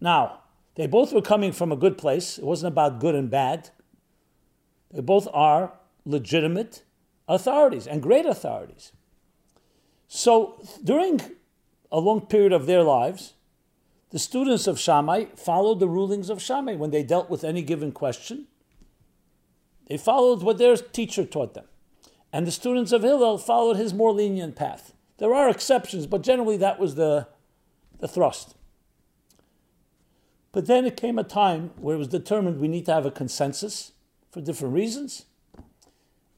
Now, 0.00 0.40
they 0.76 0.86
both 0.86 1.12
were 1.12 1.20
coming 1.20 1.52
from 1.52 1.70
a 1.70 1.76
good 1.76 1.98
place. 1.98 2.38
It 2.38 2.44
wasn't 2.44 2.72
about 2.72 2.98
good 2.98 3.14
and 3.14 3.28
bad. 3.30 3.68
They 4.90 5.02
both 5.02 5.28
are 5.34 5.74
legitimate 6.06 6.82
authorities 7.28 7.86
and 7.86 8.02
great 8.02 8.24
authorities. 8.24 8.92
So 10.08 10.64
during 10.82 11.20
a 11.92 12.00
long 12.00 12.22
period 12.22 12.54
of 12.54 12.64
their 12.64 12.82
lives, 12.82 13.34
the 14.08 14.18
students 14.18 14.66
of 14.66 14.80
Shammai 14.80 15.26
followed 15.36 15.78
the 15.78 15.88
rulings 15.90 16.30
of 16.30 16.40
Shammai 16.40 16.76
when 16.76 16.90
they 16.90 17.02
dealt 17.02 17.28
with 17.28 17.44
any 17.44 17.60
given 17.60 17.92
question. 17.92 18.46
They 19.88 19.98
followed 19.98 20.42
what 20.42 20.56
their 20.56 20.74
teacher 20.78 21.26
taught 21.26 21.52
them. 21.52 21.66
And 22.32 22.46
the 22.46 22.50
students 22.50 22.92
of 22.92 23.02
Hillel 23.02 23.36
followed 23.36 23.76
his 23.76 23.92
more 23.92 24.14
lenient 24.14 24.56
path. 24.56 24.94
There 25.20 25.34
are 25.34 25.50
exceptions, 25.50 26.06
but 26.06 26.22
generally 26.22 26.56
that 26.56 26.80
was 26.80 26.94
the, 26.94 27.28
the 27.98 28.08
thrust. 28.08 28.54
But 30.50 30.66
then 30.66 30.86
it 30.86 30.96
came 30.96 31.18
a 31.18 31.24
time 31.24 31.72
where 31.76 31.94
it 31.94 31.98
was 31.98 32.08
determined 32.08 32.58
we 32.58 32.68
need 32.68 32.86
to 32.86 32.94
have 32.94 33.04
a 33.04 33.10
consensus 33.10 33.92
for 34.30 34.40
different 34.40 34.72
reasons. 34.74 35.26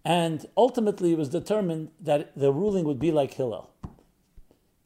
And 0.05 0.45
ultimately, 0.57 1.12
it 1.12 1.19
was 1.19 1.29
determined 1.29 1.91
that 2.01 2.37
the 2.37 2.53
ruling 2.53 2.85
would 2.85 2.99
be 2.99 3.12
like 3.12 3.35
Hillel. 3.35 3.71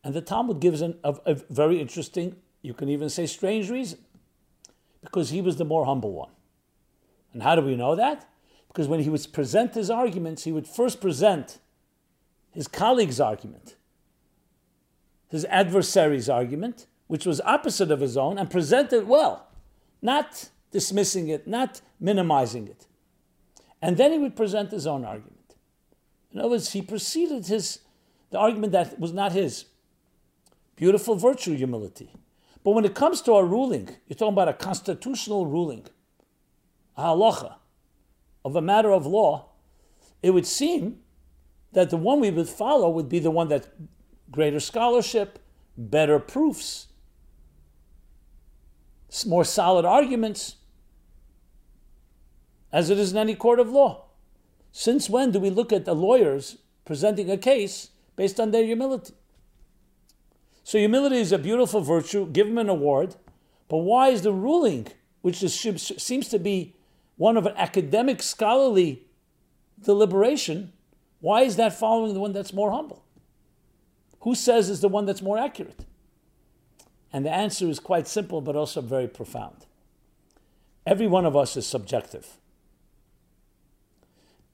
And 0.04 0.12
the 0.12 0.20
Talmud 0.20 0.60
gives 0.60 0.82
an, 0.82 0.98
a, 1.02 1.16
a 1.24 1.34
very 1.48 1.80
interesting, 1.80 2.36
you 2.60 2.74
can 2.74 2.90
even 2.90 3.08
say 3.08 3.24
strange 3.24 3.70
reason, 3.70 4.00
because 5.00 5.30
he 5.30 5.40
was 5.40 5.56
the 5.56 5.64
more 5.64 5.86
humble 5.86 6.12
one. 6.12 6.30
And 7.32 7.42
how 7.42 7.56
do 7.56 7.62
we 7.62 7.76
know 7.76 7.96
that? 7.96 8.28
Because 8.68 8.88
when 8.88 9.00
he 9.00 9.08
would 9.08 9.26
present 9.32 9.74
his 9.74 9.88
arguments, 9.88 10.44
he 10.44 10.52
would 10.52 10.66
first 10.66 11.00
present 11.00 11.58
his 12.50 12.68
colleague's 12.68 13.20
argument, 13.20 13.76
his 15.28 15.44
adversary's 15.46 16.28
argument, 16.28 16.86
which 17.06 17.26
was 17.26 17.40
opposite 17.42 17.90
of 17.90 18.00
his 18.00 18.16
own, 18.16 18.38
and 18.38 18.50
present 18.50 18.92
it 18.92 19.06
well, 19.06 19.48
not 20.02 20.50
dismissing 20.70 21.28
it, 21.28 21.46
not 21.46 21.80
minimizing 22.00 22.68
it. 22.68 22.86
And 23.80 23.96
then 23.96 24.12
he 24.12 24.18
would 24.18 24.36
present 24.36 24.70
his 24.70 24.86
own 24.86 25.04
argument. 25.04 25.54
In 26.32 26.40
other 26.40 26.50
words, 26.50 26.72
he 26.72 26.82
preceded 26.82 27.46
his 27.46 27.80
the 28.30 28.38
argument 28.38 28.72
that 28.72 28.98
was 28.98 29.12
not 29.12 29.32
his. 29.32 29.66
Beautiful 30.74 31.14
virtue, 31.14 31.56
humility. 31.56 32.12
But 32.64 32.72
when 32.72 32.84
it 32.84 32.94
comes 32.94 33.22
to 33.22 33.32
a 33.34 33.44
ruling, 33.44 33.88
you're 34.08 34.16
talking 34.16 34.32
about 34.32 34.48
a 34.48 34.52
constitutional 34.52 35.46
ruling, 35.46 35.86
a 36.96 37.04
halacha, 37.04 37.54
of 38.44 38.56
a 38.56 38.60
matter 38.60 38.90
of 38.92 39.06
law, 39.06 39.50
it 40.22 40.30
would 40.30 40.46
seem 40.46 41.00
that 41.72 41.90
the 41.90 41.96
one 41.96 42.20
we 42.20 42.30
would 42.30 42.48
follow 42.48 42.90
would 42.90 43.08
be 43.08 43.18
the 43.18 43.30
one 43.30 43.48
that 43.48 43.68
greater 44.30 44.60
scholarship, 44.60 45.38
better 45.76 46.18
proofs, 46.18 46.88
more 49.26 49.44
solid 49.44 49.84
arguments, 49.84 50.56
as 52.72 52.90
it 52.90 52.98
is 52.98 53.12
in 53.12 53.18
any 53.18 53.34
court 53.34 53.60
of 53.60 53.70
law. 53.70 54.04
Since 54.72 55.08
when 55.08 55.30
do 55.30 55.40
we 55.40 55.48
look 55.48 55.72
at 55.72 55.86
the 55.86 55.94
lawyers 55.94 56.58
presenting 56.84 57.30
a 57.30 57.38
case 57.38 57.90
based 58.14 58.38
on 58.38 58.50
their 58.50 58.64
humility? 58.64 59.14
So 60.64 60.78
humility 60.78 61.16
is 61.16 61.32
a 61.32 61.38
beautiful 61.38 61.80
virtue. 61.80 62.26
Give 62.30 62.48
them 62.48 62.58
an 62.58 62.68
award. 62.68 63.14
But 63.68 63.78
why 63.78 64.08
is 64.08 64.22
the 64.22 64.32
ruling, 64.32 64.88
which 65.22 65.42
is, 65.42 65.54
seems 65.54 66.28
to 66.28 66.38
be 66.38 66.74
one 67.16 67.38
of 67.38 67.46
an 67.46 67.54
academic 67.56 68.22
scholarly 68.22 69.06
deliberation, 69.82 70.72
why 71.20 71.42
is 71.42 71.56
that 71.56 71.78
following 71.78 72.12
the 72.12 72.20
one 72.20 72.32
that's 72.32 72.52
more 72.52 72.72
humble? 72.72 73.05
Who 74.26 74.34
says 74.34 74.68
is 74.68 74.80
the 74.80 74.88
one 74.88 75.06
that's 75.06 75.22
more 75.22 75.38
accurate? 75.38 75.84
And 77.12 77.24
the 77.24 77.30
answer 77.30 77.68
is 77.68 77.78
quite 77.78 78.08
simple, 78.08 78.40
but 78.40 78.56
also 78.56 78.80
very 78.80 79.06
profound. 79.06 79.66
Every 80.84 81.06
one 81.06 81.24
of 81.24 81.36
us 81.36 81.56
is 81.56 81.64
subjective. 81.64 82.26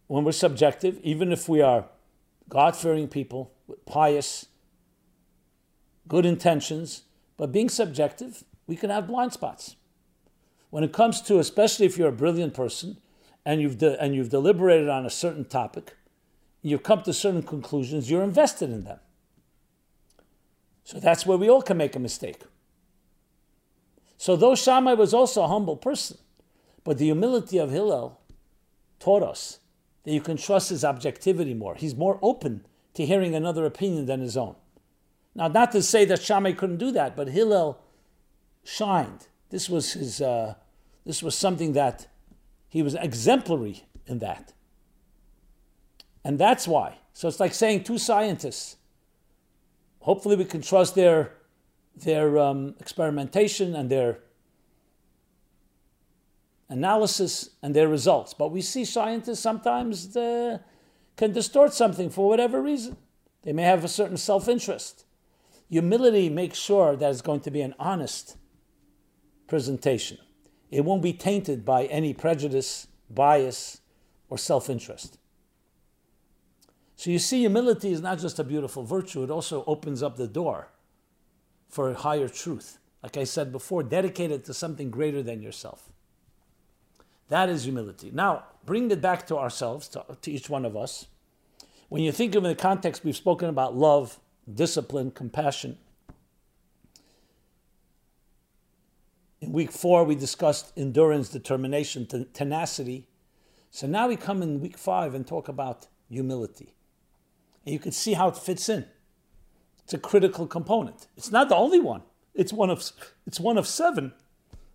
When 0.08 0.24
we're 0.24 0.32
subjective, 0.32 1.00
even 1.02 1.32
if 1.32 1.48
we 1.48 1.62
are 1.62 1.86
God 2.50 2.76
fearing 2.76 3.08
people, 3.08 3.50
pious, 3.86 4.44
good 6.06 6.26
intentions, 6.26 7.04
but 7.38 7.50
being 7.50 7.70
subjective, 7.70 8.44
we 8.66 8.76
can 8.76 8.90
have 8.90 9.06
blind 9.06 9.32
spots. 9.32 9.76
When 10.68 10.84
it 10.84 10.92
comes 10.92 11.22
to, 11.22 11.38
especially 11.38 11.86
if 11.86 11.96
you're 11.96 12.10
a 12.10 12.12
brilliant 12.12 12.52
person 12.52 12.98
and 13.46 13.62
you've, 13.62 13.78
de- 13.78 13.98
and 13.98 14.14
you've 14.14 14.28
deliberated 14.28 14.90
on 14.90 15.06
a 15.06 15.10
certain 15.10 15.46
topic, 15.46 15.96
you've 16.60 16.82
come 16.82 17.02
to 17.04 17.14
certain 17.14 17.42
conclusions, 17.42 18.10
you're 18.10 18.22
invested 18.22 18.68
in 18.68 18.84
them. 18.84 18.98
So 20.84 20.98
that's 20.98 21.26
where 21.26 21.38
we 21.38 21.48
all 21.48 21.62
can 21.62 21.76
make 21.76 21.96
a 21.96 22.00
mistake. 22.00 22.42
So 24.16 24.36
though 24.36 24.54
Shammai 24.54 24.94
was 24.94 25.14
also 25.14 25.42
a 25.42 25.48
humble 25.48 25.76
person, 25.76 26.18
but 26.84 26.98
the 26.98 27.06
humility 27.06 27.58
of 27.58 27.70
Hillel 27.70 28.20
taught 28.98 29.22
us 29.22 29.60
that 30.04 30.12
you 30.12 30.20
can 30.20 30.36
trust 30.36 30.70
his 30.70 30.84
objectivity 30.84 31.54
more. 31.54 31.74
He's 31.74 31.94
more 31.94 32.18
open 32.22 32.66
to 32.94 33.06
hearing 33.06 33.34
another 33.34 33.64
opinion 33.64 34.06
than 34.06 34.20
his 34.20 34.36
own. 34.36 34.56
Now, 35.34 35.48
not 35.48 35.72
to 35.72 35.82
say 35.82 36.04
that 36.04 36.22
Shammai 36.22 36.52
couldn't 36.52 36.76
do 36.76 36.90
that, 36.92 37.16
but 37.16 37.28
Hillel 37.28 37.80
shined. 38.64 39.28
This 39.50 39.68
was 39.68 39.92
his. 39.94 40.20
Uh, 40.20 40.54
this 41.04 41.22
was 41.22 41.36
something 41.36 41.72
that 41.72 42.06
he 42.68 42.82
was 42.82 42.94
exemplary 42.94 43.84
in 44.06 44.18
that, 44.20 44.52
and 46.24 46.38
that's 46.38 46.68
why. 46.68 46.98
So 47.12 47.28
it's 47.28 47.40
like 47.40 47.54
saying 47.54 47.84
two 47.84 47.98
scientists. 47.98 48.76
Hopefully, 50.02 50.36
we 50.36 50.44
can 50.44 50.62
trust 50.62 50.94
their 50.94 51.32
their 51.96 52.38
um, 52.38 52.74
experimentation 52.80 53.74
and 53.74 53.90
their 53.90 54.18
analysis 56.68 57.50
and 57.62 57.74
their 57.74 57.88
results. 57.88 58.34
But 58.34 58.50
we 58.50 58.62
see 58.62 58.84
scientists 58.84 59.40
sometimes 59.40 60.16
uh, 60.16 60.58
can 61.16 61.32
distort 61.32 61.74
something 61.74 62.10
for 62.10 62.28
whatever 62.28 62.62
reason. 62.62 62.96
They 63.42 63.52
may 63.52 63.64
have 63.64 63.84
a 63.84 63.88
certain 63.88 64.16
self 64.16 64.48
interest. 64.48 65.04
Humility 65.68 66.28
makes 66.28 66.58
sure 66.58 66.96
that 66.96 67.10
it's 67.10 67.22
going 67.22 67.40
to 67.40 67.50
be 67.50 67.60
an 67.60 67.74
honest 67.78 68.36
presentation. 69.46 70.18
It 70.70 70.84
won't 70.84 71.02
be 71.02 71.12
tainted 71.12 71.64
by 71.64 71.84
any 71.84 72.14
prejudice, 72.14 72.88
bias, 73.10 73.80
or 74.28 74.38
self 74.38 74.68
interest. 74.70 75.18
So 77.02 77.10
you 77.10 77.18
see, 77.18 77.40
humility 77.40 77.90
is 77.90 78.00
not 78.00 78.20
just 78.20 78.38
a 78.38 78.44
beautiful 78.44 78.84
virtue, 78.84 79.24
it 79.24 79.30
also 79.30 79.64
opens 79.66 80.04
up 80.04 80.16
the 80.16 80.28
door 80.28 80.68
for 81.68 81.90
a 81.90 81.94
higher 81.94 82.28
truth. 82.28 82.78
Like 83.02 83.16
I 83.16 83.24
said 83.24 83.50
before, 83.50 83.82
dedicated 83.82 84.44
to 84.44 84.54
something 84.54 84.88
greater 84.88 85.20
than 85.20 85.42
yourself. 85.42 85.90
That 87.26 87.48
is 87.48 87.64
humility. 87.64 88.12
Now, 88.14 88.44
bring 88.64 88.88
it 88.92 89.00
back 89.00 89.26
to 89.26 89.36
ourselves, 89.36 89.88
to, 89.88 90.04
to 90.20 90.30
each 90.30 90.48
one 90.48 90.64
of 90.64 90.76
us. 90.76 91.08
When 91.88 92.04
you 92.04 92.12
think 92.12 92.36
of 92.36 92.44
in 92.44 92.50
the 92.50 92.54
context, 92.54 93.04
we've 93.04 93.16
spoken 93.16 93.48
about 93.48 93.74
love, 93.74 94.20
discipline, 94.54 95.10
compassion. 95.10 95.78
In 99.40 99.50
week 99.50 99.72
four, 99.72 100.04
we 100.04 100.14
discussed 100.14 100.72
endurance, 100.76 101.30
determination, 101.30 102.06
tenacity. 102.32 103.08
So 103.72 103.88
now 103.88 104.06
we 104.06 104.14
come 104.14 104.40
in 104.40 104.60
week 104.60 104.78
five 104.78 105.16
and 105.16 105.26
talk 105.26 105.48
about 105.48 105.88
humility. 106.08 106.76
And 107.64 107.72
you 107.72 107.78
can 107.78 107.92
see 107.92 108.14
how 108.14 108.28
it 108.28 108.36
fits 108.36 108.68
in. 108.68 108.86
It's 109.84 109.94
a 109.94 109.98
critical 109.98 110.46
component. 110.46 111.08
It's 111.16 111.30
not 111.30 111.48
the 111.48 111.56
only 111.56 111.80
one. 111.80 112.02
It's 112.34 112.52
one 112.52 112.70
of, 112.70 112.82
it's 113.26 113.40
one 113.40 113.58
of 113.58 113.66
seven, 113.66 114.12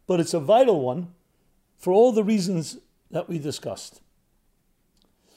but 0.06 0.20
it's 0.20 0.34
a 0.34 0.40
vital 0.40 0.82
one 0.82 1.14
for 1.78 1.94
all 1.94 2.12
the 2.12 2.24
reasons 2.24 2.78
that 3.12 3.28
we 3.30 3.40
discussed. 3.40 4.02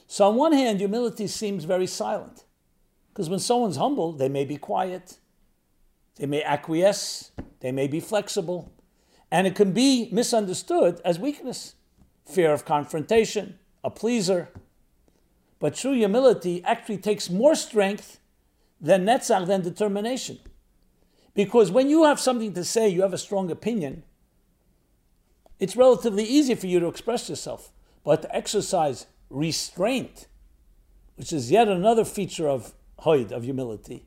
So, 0.07 0.27
on 0.27 0.35
one 0.35 0.53
hand, 0.53 0.79
humility 0.79 1.27
seems 1.27 1.63
very 1.63 1.87
silent. 1.87 2.43
Because 3.13 3.29
when 3.29 3.39
someone's 3.39 3.77
humble, 3.77 4.11
they 4.13 4.29
may 4.29 4.45
be 4.45 4.57
quiet, 4.57 5.19
they 6.15 6.25
may 6.25 6.43
acquiesce, 6.43 7.31
they 7.59 7.71
may 7.71 7.87
be 7.87 7.99
flexible, 7.99 8.71
and 9.31 9.47
it 9.47 9.55
can 9.55 9.71
be 9.71 10.09
misunderstood 10.11 11.01
as 11.05 11.17
weakness, 11.17 11.75
fear 12.25 12.53
of 12.53 12.65
confrontation, 12.65 13.57
a 13.83 13.89
pleaser. 13.89 14.49
But 15.61 15.75
true 15.75 15.93
humility 15.93 16.63
actually 16.65 16.97
takes 16.97 17.29
more 17.29 17.53
strength 17.53 18.19
than 18.81 19.05
netzach, 19.05 19.45
than 19.45 19.61
determination. 19.61 20.39
Because 21.35 21.71
when 21.71 21.87
you 21.87 22.03
have 22.03 22.19
something 22.19 22.53
to 22.55 22.65
say, 22.65 22.89
you 22.89 23.03
have 23.03 23.13
a 23.13 23.17
strong 23.17 23.51
opinion, 23.51 24.03
it's 25.59 25.75
relatively 25.75 26.23
easy 26.23 26.55
for 26.55 26.65
you 26.65 26.79
to 26.79 26.87
express 26.87 27.29
yourself. 27.29 27.71
But 28.03 28.23
to 28.23 28.35
exercise 28.35 29.05
restraint, 29.29 30.27
which 31.15 31.31
is 31.31 31.51
yet 31.51 31.67
another 31.67 32.05
feature 32.05 32.49
of 32.49 32.73
hoid, 33.01 33.31
of 33.31 33.43
humility, 33.43 34.03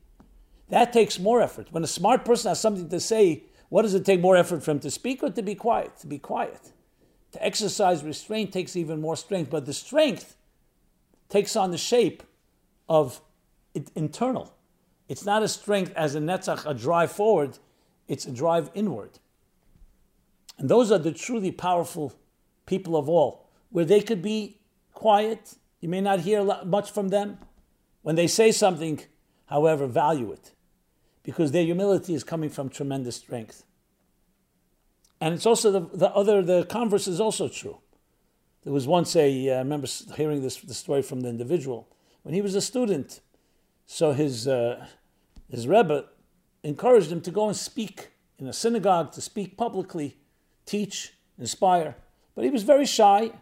that 0.70 0.92
takes 0.92 1.20
more 1.20 1.40
effort. 1.40 1.68
When 1.70 1.84
a 1.84 1.86
smart 1.86 2.24
person 2.24 2.48
has 2.48 2.60
something 2.60 2.88
to 2.88 2.98
say, 2.98 3.44
what 3.68 3.82
does 3.82 3.94
it 3.94 4.04
take 4.04 4.20
more 4.20 4.36
effort 4.36 4.64
for 4.64 4.72
him 4.72 4.80
to 4.80 4.90
speak 4.90 5.22
or 5.22 5.30
to 5.30 5.42
be 5.42 5.54
quiet? 5.54 5.98
To 5.98 6.08
be 6.08 6.18
quiet. 6.18 6.72
To 7.30 7.44
exercise 7.44 8.02
restraint 8.02 8.52
takes 8.52 8.74
even 8.74 9.00
more 9.00 9.16
strength, 9.16 9.50
but 9.50 9.66
the 9.66 9.72
strength 9.72 10.36
takes 11.28 11.56
on 11.56 11.70
the 11.70 11.78
shape 11.78 12.22
of 12.88 13.20
internal. 13.94 14.54
It's 15.08 15.24
not 15.24 15.42
a 15.42 15.48
strength 15.48 15.92
as 15.96 16.14
a 16.14 16.20
netzach, 16.20 16.68
a 16.68 16.74
drive 16.74 17.12
forward, 17.12 17.58
it's 18.08 18.26
a 18.26 18.30
drive 18.30 18.70
inward. 18.74 19.18
And 20.58 20.68
those 20.68 20.92
are 20.92 20.98
the 20.98 21.12
truly 21.12 21.50
powerful 21.50 22.14
people 22.66 22.96
of 22.96 23.08
all, 23.08 23.50
where 23.70 23.84
they 23.84 24.00
could 24.00 24.22
be 24.22 24.60
quiet. 24.92 25.56
You 25.80 25.88
may 25.88 26.00
not 26.00 26.20
hear 26.20 26.44
much 26.64 26.90
from 26.90 27.08
them, 27.08 27.38
when 28.02 28.16
they 28.16 28.26
say 28.26 28.52
something, 28.52 29.00
however, 29.46 29.86
value 29.86 30.30
it 30.32 30.52
because 31.22 31.52
their 31.52 31.64
humility 31.64 32.14
is 32.14 32.22
coming 32.22 32.50
from 32.50 32.68
tremendous 32.68 33.16
strength. 33.16 33.64
And 35.20 35.34
it's 35.34 35.46
also 35.46 35.72
the, 35.72 35.96
the 35.96 36.10
other, 36.10 36.42
the 36.42 36.66
converse 36.66 37.08
is 37.08 37.18
also 37.18 37.48
true. 37.48 37.78
There 38.64 38.72
was 38.72 38.86
once 38.86 39.14
a, 39.14 39.50
uh, 39.50 39.54
I 39.54 39.58
remember 39.58 39.86
hearing 40.16 40.42
this 40.42 40.56
the 40.56 40.74
story 40.74 41.02
from 41.02 41.20
the 41.20 41.28
individual, 41.28 41.86
when 42.22 42.34
he 42.34 42.40
was 42.40 42.54
a 42.54 42.62
student, 42.62 43.20
so 43.86 44.12
his, 44.12 44.48
uh, 44.48 44.86
his 45.50 45.68
Rebbe 45.68 46.06
encouraged 46.62 47.12
him 47.12 47.20
to 47.20 47.30
go 47.30 47.46
and 47.46 47.56
speak 47.56 48.08
in 48.38 48.46
a 48.46 48.52
synagogue, 48.52 49.12
to 49.12 49.20
speak 49.20 49.58
publicly, 49.58 50.16
teach, 50.64 51.12
inspire. 51.38 51.96
But 52.34 52.44
he 52.44 52.50
was 52.50 52.62
very 52.62 52.86
shy. 52.86 53.32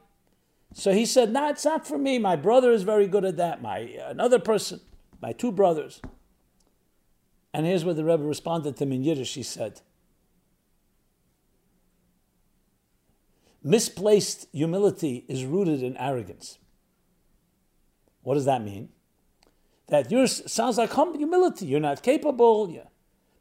So 0.74 0.92
he 0.92 1.06
said, 1.06 1.32
"No, 1.32 1.40
nah, 1.40 1.50
it's 1.50 1.64
not 1.64 1.86
for 1.86 1.98
me. 1.98 2.18
My 2.18 2.34
brother 2.34 2.72
is 2.72 2.82
very 2.82 3.06
good 3.06 3.24
at 3.24 3.36
that. 3.36 3.62
My 3.62 3.78
another 3.78 4.38
person, 4.38 4.80
my 5.20 5.32
two 5.32 5.52
brothers." 5.52 6.00
And 7.54 7.66
here's 7.66 7.84
what 7.84 7.96
the 7.96 8.04
Rebbe 8.04 8.22
responded 8.22 8.76
to 8.76 8.84
him 8.84 8.92
in 8.92 9.04
Yiddish. 9.04 9.34
He 9.34 9.42
said, 9.42 9.82
"Misplaced 13.62 14.46
humility 14.52 15.24
is 15.28 15.44
rooted 15.44 15.82
in 15.82 15.96
arrogance." 15.96 16.58
What 18.22 18.34
does 18.34 18.44
that 18.44 18.62
mean? 18.62 18.90
That 19.88 20.10
yours 20.10 20.50
sounds 20.50 20.78
like 20.78 20.92
humility. 20.92 21.66
You're 21.66 21.80
not 21.80 22.02
capable. 22.02 22.70
Yeah. 22.70 22.86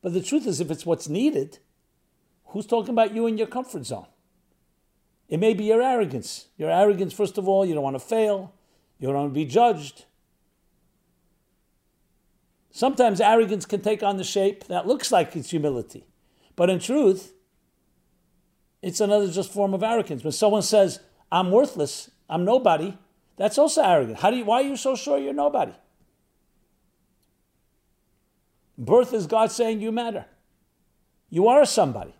But 0.01 0.13
the 0.13 0.21
truth 0.21 0.47
is, 0.47 0.59
if 0.59 0.71
it's 0.71 0.85
what's 0.85 1.07
needed, 1.07 1.59
who's 2.47 2.65
talking 2.65 2.91
about 2.91 3.13
you 3.13 3.27
in 3.27 3.37
your 3.37 3.47
comfort 3.47 3.85
zone? 3.85 4.07
It 5.29 5.39
may 5.39 5.53
be 5.53 5.65
your 5.65 5.81
arrogance. 5.81 6.47
Your 6.57 6.69
arrogance, 6.69 7.13
first 7.13 7.37
of 7.37 7.47
all, 7.47 7.65
you 7.65 7.73
don't 7.73 7.83
want 7.83 7.95
to 7.95 7.99
fail, 7.99 8.53
you 8.99 9.07
don't 9.07 9.15
want 9.15 9.29
to 9.29 9.39
be 9.39 9.45
judged. 9.45 10.05
Sometimes 12.71 13.21
arrogance 13.21 13.65
can 13.65 13.81
take 13.81 14.01
on 14.01 14.17
the 14.17 14.23
shape 14.23 14.65
that 14.65 14.87
looks 14.87 15.11
like 15.11 15.35
it's 15.35 15.51
humility. 15.51 16.05
But 16.55 16.69
in 16.69 16.79
truth, 16.79 17.33
it's 18.81 18.99
another 18.99 19.29
just 19.29 19.51
form 19.51 19.73
of 19.73 19.83
arrogance. 19.83 20.23
When 20.23 20.31
someone 20.31 20.63
says, 20.63 20.99
I'm 21.31 21.51
worthless, 21.51 22.11
I'm 22.29 22.45
nobody, 22.45 22.97
that's 23.37 23.57
also 23.57 23.83
arrogant. 23.83 24.19
How 24.19 24.31
do 24.31 24.37
you, 24.37 24.45
why 24.45 24.61
are 24.61 24.67
you 24.67 24.75
so 24.75 24.95
sure 24.95 25.17
you're 25.17 25.33
nobody? 25.33 25.73
Birth 28.77 29.13
is 29.13 29.27
God 29.27 29.51
saying 29.51 29.81
you 29.81 29.91
matter. 29.91 30.25
You 31.29 31.47
are 31.47 31.65
somebody. 31.65 32.15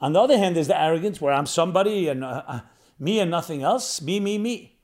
On 0.00 0.12
the 0.12 0.20
other 0.20 0.38
hand, 0.38 0.56
there's 0.56 0.68
the 0.68 0.80
arrogance 0.80 1.20
where 1.20 1.32
I'm 1.32 1.46
somebody 1.46 2.08
and 2.08 2.22
uh, 2.22 2.42
uh, 2.46 2.60
me 2.98 3.18
and 3.18 3.30
nothing 3.30 3.62
else, 3.62 4.00
me, 4.00 4.20
me, 4.20 4.38
me. 4.38 4.78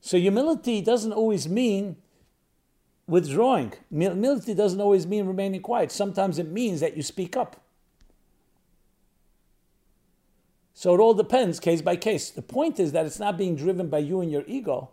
So 0.00 0.16
humility 0.16 0.80
doesn't 0.80 1.12
always 1.12 1.48
mean 1.48 1.96
withdrawing. 3.06 3.74
Humility 3.90 4.54
doesn't 4.54 4.80
always 4.80 5.06
mean 5.06 5.26
remaining 5.26 5.60
quiet. 5.60 5.92
Sometimes 5.92 6.38
it 6.38 6.50
means 6.50 6.80
that 6.80 6.96
you 6.96 7.02
speak 7.02 7.36
up. 7.36 7.60
So 10.78 10.94
it 10.94 11.00
all 11.00 11.12
depends 11.12 11.58
case 11.58 11.82
by 11.82 11.96
case. 11.96 12.30
The 12.30 12.40
point 12.40 12.78
is 12.78 12.92
that 12.92 13.04
it's 13.04 13.18
not 13.18 13.36
being 13.36 13.56
driven 13.56 13.88
by 13.88 13.98
you 13.98 14.20
and 14.20 14.30
your 14.30 14.44
ego, 14.46 14.90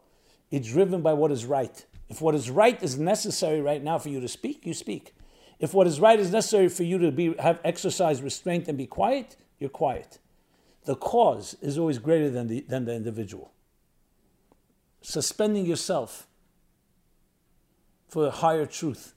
it's 0.50 0.68
driven 0.70 1.04
by 1.04 1.14
what 1.14 1.32
is 1.32 1.46
right. 1.46 1.86
If 2.10 2.22
what 2.22 2.34
is 2.34 2.50
right 2.50 2.82
is 2.82 2.98
necessary 2.98 3.62
right 3.62 3.84
now 3.84 4.00
for 4.00 4.10
you 4.10 4.20
to 4.20 4.28
speak, 4.28 4.66
you 4.66 4.74
speak. 4.74 5.14
If 5.60 5.76
what 5.76 5.86
is 5.86 6.00
right 6.00 6.20
is 6.20 6.32
necessary 6.32 6.70
for 6.70 6.82
you 6.82 6.98
to 6.98 7.12
be 7.12 7.36
have 7.38 7.60
exercise 7.64 8.24
restraint 8.24 8.68
and 8.68 8.80
be 8.80 8.88
quiet, 8.88 9.38
you're 9.60 9.70
quiet. 9.70 10.18
The 10.86 10.96
cause 10.96 11.56
is 11.62 11.78
always 11.78 12.00
greater 12.00 12.32
than 12.32 12.48
the, 12.48 12.62
than 12.62 12.86
the 12.86 12.96
individual. 12.96 13.52
Suspending 15.04 15.68
yourself 15.68 16.26
for 18.08 18.26
a 18.26 18.32
higher 18.32 18.66
truth, 18.66 19.14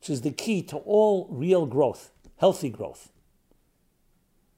which 0.00 0.08
is 0.08 0.22
the 0.22 0.30
key 0.30 0.62
to 0.62 0.78
all 0.78 1.28
real 1.30 1.66
growth, 1.66 2.10
healthy 2.38 2.70
growth. 2.70 3.11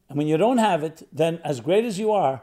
And 0.09 0.19
when 0.19 0.27
you 0.27 0.37
don't 0.37 0.59
have 0.59 0.83
it, 0.83 1.07
then 1.13 1.41
as 1.45 1.61
great 1.61 1.85
as 1.85 1.99
you 1.99 2.13
are, 2.13 2.43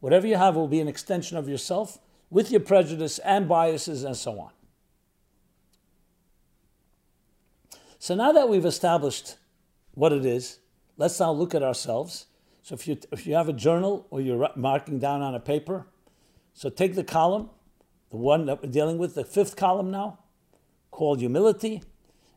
whatever 0.00 0.26
you 0.26 0.36
have 0.36 0.56
will 0.56 0.68
be 0.68 0.80
an 0.80 0.88
extension 0.88 1.36
of 1.36 1.48
yourself 1.48 1.98
with 2.30 2.50
your 2.50 2.60
prejudice 2.60 3.18
and 3.20 3.48
biases 3.48 4.04
and 4.04 4.16
so 4.16 4.38
on. 4.40 4.50
So 7.98 8.14
now 8.14 8.32
that 8.32 8.48
we've 8.48 8.66
established 8.66 9.36
what 9.92 10.12
it 10.12 10.26
is, 10.26 10.58
let's 10.96 11.18
now 11.20 11.32
look 11.32 11.54
at 11.54 11.62
ourselves. 11.62 12.26
So 12.62 12.74
if 12.74 12.86
you, 12.86 12.98
if 13.12 13.26
you 13.26 13.34
have 13.34 13.48
a 13.48 13.52
journal 13.52 14.06
or 14.10 14.20
you're 14.20 14.50
marking 14.56 14.98
down 14.98 15.22
on 15.22 15.34
a 15.34 15.40
paper, 15.40 15.86
so 16.52 16.68
take 16.68 16.94
the 16.94 17.04
column, 17.04 17.50
the 18.10 18.16
one 18.16 18.46
that 18.46 18.62
we're 18.62 18.70
dealing 18.70 18.98
with, 18.98 19.14
the 19.14 19.24
fifth 19.24 19.56
column 19.56 19.90
now, 19.90 20.18
called 20.90 21.18
humility, 21.18 21.82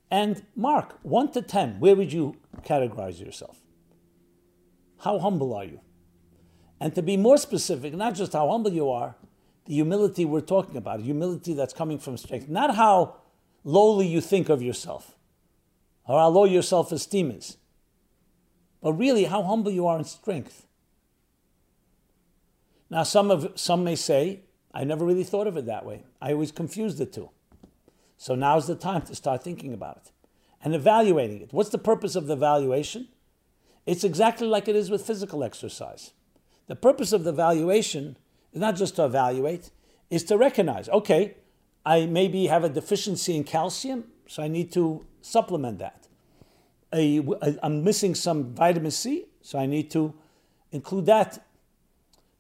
and 0.10 0.44
mark 0.56 0.98
1 1.04 1.32
to 1.34 1.42
10. 1.42 1.80
Where 1.80 1.96
would 1.96 2.14
you 2.14 2.38
categorize 2.64 3.20
yourself? 3.20 3.62
How 5.00 5.20
humble 5.20 5.54
are 5.54 5.66
you? 5.66 5.82
And 6.80 6.94
to 6.96 7.02
be 7.02 7.18
more 7.18 7.38
specific, 7.38 7.94
not 7.94 8.16
just 8.16 8.34
how 8.34 8.50
humble 8.50 8.72
you 8.72 8.90
are, 8.90 9.16
the 9.66 9.74
humility 9.74 10.26
we're 10.26 10.42
talking 10.42 10.78
about, 10.78 11.02
humility 11.02 11.54
that's 11.54 11.74
coming 11.74 12.00
from 12.00 12.18
strength, 12.18 12.48
not 12.48 12.76
how 12.76 13.16
lowly 13.64 14.08
you 14.08 14.22
think 14.22 14.50
of 14.50 14.62
yourself 14.62 15.16
or 16.08 16.20
how 16.20 16.30
low 16.30 16.46
your 16.46 16.62
self 16.62 16.92
esteem 16.92 17.32
is, 17.32 17.58
but 18.82 18.94
really 18.94 19.26
how 19.26 19.44
humble 19.44 19.72
you 19.72 19.88
are 19.88 19.98
in 19.98 20.06
strength. 20.06 20.66
Now, 22.90 23.04
some, 23.04 23.30
of, 23.32 23.52
some 23.56 23.84
may 23.84 23.96
say, 23.96 24.42
I 24.74 24.84
never 24.84 25.04
really 25.04 25.26
thought 25.26 25.48
of 25.48 25.58
it 25.58 25.66
that 25.66 25.86
way. 25.86 26.04
I 26.22 26.32
always 26.32 26.52
confused 26.52 26.98
the 26.98 27.06
two. 27.06 27.30
So 28.18 28.36
now's 28.36 28.68
the 28.68 28.76
time 28.76 29.02
to 29.04 29.16
start 29.16 29.44
thinking 29.44 29.74
about 29.74 29.98
it 29.98 30.12
and 30.64 30.74
evaluating 30.74 31.42
it. 31.42 31.54
What's 31.54 31.70
the 31.70 31.78
purpose 31.78 32.16
of 32.16 32.28
the 32.28 32.34
evaluation? 32.34 33.10
It's 33.88 34.04
exactly 34.04 34.48
like 34.48 34.68
it 34.68 34.76
is 34.76 34.92
with 34.92 35.08
physical 35.08 35.46
exercise. 35.46 36.12
The 36.68 36.76
purpose 36.76 37.14
of 37.14 37.24
the 37.24 37.30
evaluation 37.30 38.18
is 38.52 38.60
not 38.60 38.76
just 38.76 38.98
to 38.98 39.06
evaluate, 39.06 39.72
is 40.10 40.26
to 40.26 40.38
recognize, 40.38 40.90
okay, 40.90 41.36
I 41.86 42.06
maybe 42.06 42.48
have 42.48 42.66
a 42.66 42.70
deficiency 42.70 43.38
in 43.38 43.46
calcium, 43.46 44.04
so 44.28 44.44
I 44.44 44.50
need 44.50 44.74
to 44.74 45.06
supplement 45.22 45.80
that. 45.80 46.10
i 46.92 47.24
am 47.64 47.86
missing 47.86 48.14
some 48.14 48.54
vitamin 48.54 48.92
C, 48.92 49.28
so 49.42 49.58
I 49.58 49.66
need 49.66 49.90
to 49.92 50.14
include 50.74 51.06
that. 51.06 51.46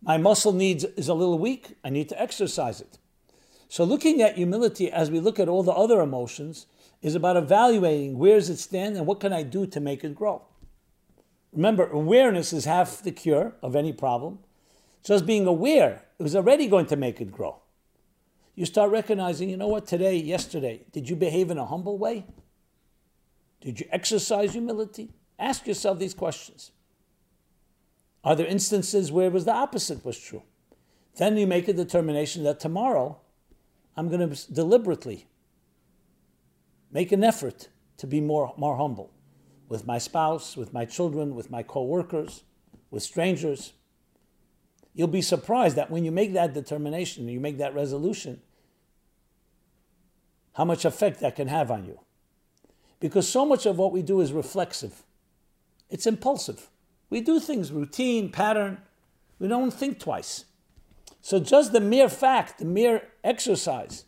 My 0.01 0.17
muscle 0.17 0.51
needs 0.51 0.83
is 0.83 1.07
a 1.07 1.13
little 1.13 1.39
weak, 1.39 1.77
I 1.81 1.89
need 1.89 2.09
to 2.09 2.21
exercise 2.21 2.81
it. 2.81 2.97
So 3.69 3.85
looking 3.85 4.21
at 4.21 4.35
humility 4.35 4.91
as 4.91 5.09
we 5.09 5.21
look 5.21 5.39
at 5.39 5.47
all 5.47 5.63
the 5.63 5.71
other 5.71 6.01
emotions 6.01 6.67
is 7.01 7.15
about 7.15 7.37
evaluating 7.37 8.17
where 8.17 8.35
does 8.35 8.49
it 8.49 8.57
stand 8.57 8.97
and 8.97 9.07
what 9.07 9.21
can 9.21 9.31
I 9.31 9.43
do 9.43 9.65
to 9.67 9.79
make 9.79 10.03
it 10.03 10.13
grow. 10.13 10.41
Remember, 11.53 11.87
awareness 11.87 12.53
is 12.53 12.65
half 12.65 13.01
the 13.01 13.11
cure 13.11 13.55
of 13.61 13.75
any 13.75 13.93
problem. 13.93 14.39
Just 15.03 15.25
being 15.25 15.47
aware 15.47 16.03
is 16.19 16.35
already 16.35 16.67
going 16.67 16.85
to 16.87 16.95
make 16.95 17.21
it 17.21 17.31
grow. 17.31 17.61
You 18.55 18.65
start 18.65 18.91
recognizing, 18.91 19.49
you 19.49 19.57
know 19.57 19.67
what, 19.67 19.85
today, 19.85 20.17
yesterday, 20.17 20.81
did 20.91 21.09
you 21.09 21.15
behave 21.15 21.51
in 21.51 21.57
a 21.57 21.65
humble 21.65 21.97
way? 21.97 22.25
Did 23.61 23.79
you 23.79 23.87
exercise 23.91 24.53
humility? 24.53 25.11
Ask 25.39 25.67
yourself 25.67 25.99
these 25.99 26.13
questions. 26.13 26.71
Are 28.23 28.35
there 28.35 28.47
instances 28.47 29.11
where 29.11 29.27
it 29.27 29.33
was 29.33 29.45
the 29.45 29.53
opposite 29.53 30.03
was 30.03 30.19
true? 30.19 30.43
Then 31.17 31.37
you 31.37 31.47
make 31.47 31.67
a 31.67 31.73
determination 31.73 32.43
that 32.43 32.59
tomorrow 32.59 33.19
I'm 33.95 34.09
going 34.09 34.29
to 34.29 34.53
deliberately 34.53 35.27
make 36.91 37.11
an 37.11 37.23
effort 37.23 37.69
to 37.97 38.07
be 38.07 38.21
more, 38.21 38.53
more 38.57 38.77
humble 38.77 39.11
with 39.67 39.85
my 39.85 39.97
spouse, 39.97 40.55
with 40.55 40.73
my 40.73 40.85
children, 40.85 41.35
with 41.35 41.51
my 41.51 41.63
co 41.63 41.83
workers, 41.83 42.43
with 42.89 43.03
strangers. 43.03 43.73
You'll 44.93 45.07
be 45.07 45.21
surprised 45.21 45.75
that 45.75 45.91
when 45.91 46.03
you 46.05 46.11
make 46.11 46.33
that 46.33 46.53
determination, 46.53 47.27
you 47.27 47.39
make 47.39 47.57
that 47.59 47.75
resolution, 47.75 48.41
how 50.53 50.65
much 50.65 50.85
effect 50.85 51.19
that 51.19 51.35
can 51.35 51.47
have 51.47 51.69
on 51.69 51.85
you. 51.85 51.99
Because 52.99 53.29
so 53.29 53.45
much 53.45 53.65
of 53.65 53.77
what 53.77 53.91
we 53.91 54.01
do 54.01 54.21
is 54.21 54.33
reflexive, 54.33 55.03
it's 55.89 56.07
impulsive. 56.07 56.69
We 57.09 57.21
do 57.21 57.39
things 57.39 57.71
routine, 57.71 58.31
pattern, 58.31 58.79
we 59.39 59.47
don't 59.47 59.71
think 59.71 59.99
twice. 59.99 60.45
So, 61.21 61.39
just 61.39 61.73
the 61.73 61.79
mere 61.79 62.09
fact, 62.09 62.59
the 62.59 62.65
mere 62.65 63.03
exercise 63.23 64.05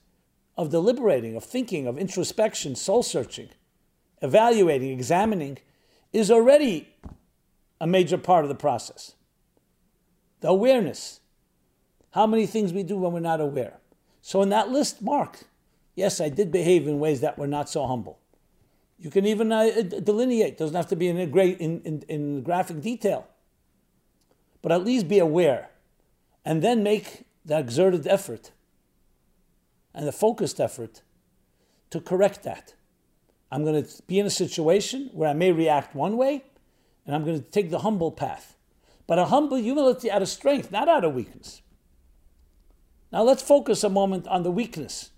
of 0.58 0.69
deliberating, 0.69 1.36
of 1.36 1.43
thinking, 1.43 1.88
of 1.88 1.98
introspection, 1.98 2.76
soul 2.76 3.04
searching, 3.04 3.50
evaluating, 4.21 4.91
examining, 4.91 5.58
is 6.12 6.29
already 6.32 6.89
a 7.79 7.88
major 7.88 8.17
part 8.17 8.43
of 8.43 8.49
the 8.49 8.55
process. 8.55 9.13
The 10.41 10.49
awareness. 10.49 11.19
How 12.12 12.25
many 12.25 12.45
things 12.45 12.73
we 12.73 12.84
do 12.84 12.97
when 12.97 13.12
we're 13.12 13.19
not 13.19 13.41
aware. 13.41 13.79
So 14.21 14.41
in 14.41 14.49
that 14.49 14.69
list, 14.69 15.01
mark, 15.01 15.41
yes, 15.95 16.19
I 16.19 16.29
did 16.29 16.51
behave 16.51 16.88
in 16.88 16.99
ways 16.99 17.21
that 17.21 17.38
were 17.38 17.47
not 17.47 17.69
so 17.69 17.86
humble. 17.86 18.19
You 18.97 19.10
can 19.10 19.25
even 19.25 19.51
uh, 19.51 19.82
delineate, 19.82 20.58
doesn't 20.58 20.75
have 20.75 20.88
to 20.88 20.95
be 20.95 21.08
in 21.08 21.32
great 21.32 21.60
in, 21.60 21.82
in, 21.82 22.03
in 22.10 22.43
graphic 22.43 22.82
detail. 22.82 23.27
But 24.62 24.73
at 24.73 24.84
least 24.84 25.08
be 25.08 25.19
aware 25.19 25.69
and 26.43 26.62
then 26.62 26.84
make 26.84 27.25
the 27.45 27.58
exerted 27.58 28.08
effort 28.08 28.51
and 29.93 30.05
the 30.05 30.12
focused 30.12 30.60
effort 30.60 31.01
to 31.91 32.01
correct 32.01 32.43
that. 32.43 32.73
I'm 33.51 33.63
going 33.63 33.83
to 33.83 34.03
be 34.03 34.19
in 34.19 34.25
a 34.25 34.31
situation 34.31 35.09
where 35.13 35.29
I 35.29 35.33
may 35.33 35.51
react 35.51 35.95
one 35.95 36.17
way, 36.17 36.43
and 37.05 37.15
I'm 37.15 37.25
going 37.25 37.41
to 37.41 37.49
take 37.49 37.69
the 37.69 37.79
humble 37.79 38.12
path. 38.12 38.55
But 39.07 39.17
a 39.17 39.25
humble 39.25 39.57
humility 39.57 40.12
out 40.12 40.21
of 40.21 40.29
strength, 40.29 40.71
not 40.71 40.88
out 40.88 41.03
of 41.03 41.15
weakness. 41.15 41.62
Now 43.12 43.23
let's 43.23 43.41
focus 43.41 43.83
a 43.83 43.89
moment 43.89 44.27
on 44.27 44.43
the 44.43 44.51
weakness. 44.51 45.09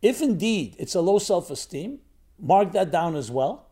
If 0.00 0.22
indeed 0.22 0.76
it's 0.78 0.94
a 0.94 1.00
low 1.00 1.18
self 1.18 1.50
esteem, 1.50 1.98
mark 2.38 2.72
that 2.72 2.92
down 2.92 3.16
as 3.16 3.30
well, 3.30 3.66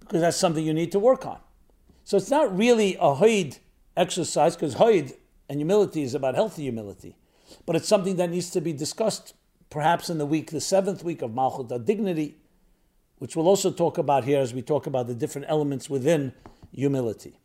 because 0.00 0.20
that's 0.20 0.36
something 0.36 0.64
you 0.64 0.74
need 0.74 0.92
to 0.92 0.98
work 0.98 1.24
on. 1.24 1.38
So 2.04 2.18
it's 2.18 2.30
not 2.30 2.54
really 2.54 2.96
a 2.96 3.14
hoid 3.14 3.58
exercise, 3.96 4.54
because 4.54 4.74
hoid 4.74 5.14
and 5.48 5.58
humility 5.58 6.02
is 6.02 6.14
about 6.14 6.34
healthy 6.34 6.62
humility, 6.62 7.16
but 7.64 7.76
it's 7.76 7.88
something 7.88 8.16
that 8.16 8.30
needs 8.30 8.50
to 8.50 8.60
be 8.60 8.74
discussed 8.74 9.34
perhaps 9.70 10.10
in 10.10 10.18
the 10.18 10.26
week, 10.26 10.50
the 10.50 10.60
seventh 10.60 11.02
week 11.02 11.22
of 11.22 11.30
Malchut, 11.30 11.84
dignity, 11.84 12.36
which 13.18 13.36
we'll 13.36 13.48
also 13.48 13.70
talk 13.70 13.98
about 13.98 14.24
here 14.24 14.40
as 14.40 14.52
we 14.52 14.62
talk 14.62 14.86
about 14.86 15.06
the 15.06 15.14
different 15.14 15.46
elements 15.48 15.88
within 15.88 16.32
humility. 16.72 17.38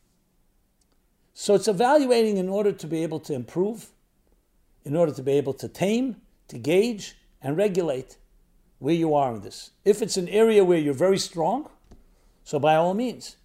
So 1.34 1.56
it's 1.56 1.68
evaluating 1.68 2.38
in 2.38 2.50
order 2.50 2.72
to 2.72 2.88
be 2.88 3.04
able 3.04 3.20
to 3.22 3.34
improve, 3.34 3.92
in 4.84 4.96
order 4.96 5.14
to 5.14 5.24
be 5.24 5.34
able 5.34 5.54
to 5.54 5.68
tame, 5.68 6.18
to 6.48 6.58
gauge, 6.58 7.16
and 7.42 7.56
regulate 7.56 8.18
where 8.80 8.96
you 8.96 9.14
are 9.14 9.36
in 9.36 9.42
this. 9.42 9.72
If 9.86 10.02
it's 10.02 10.18
an 10.18 10.28
area 10.28 10.64
where 10.64 10.78
you're 10.78 10.94
very 10.94 11.18
strong, 11.18 11.70
so 12.44 12.60
by 12.60 12.76
all 12.76 12.94
means, 12.94 13.38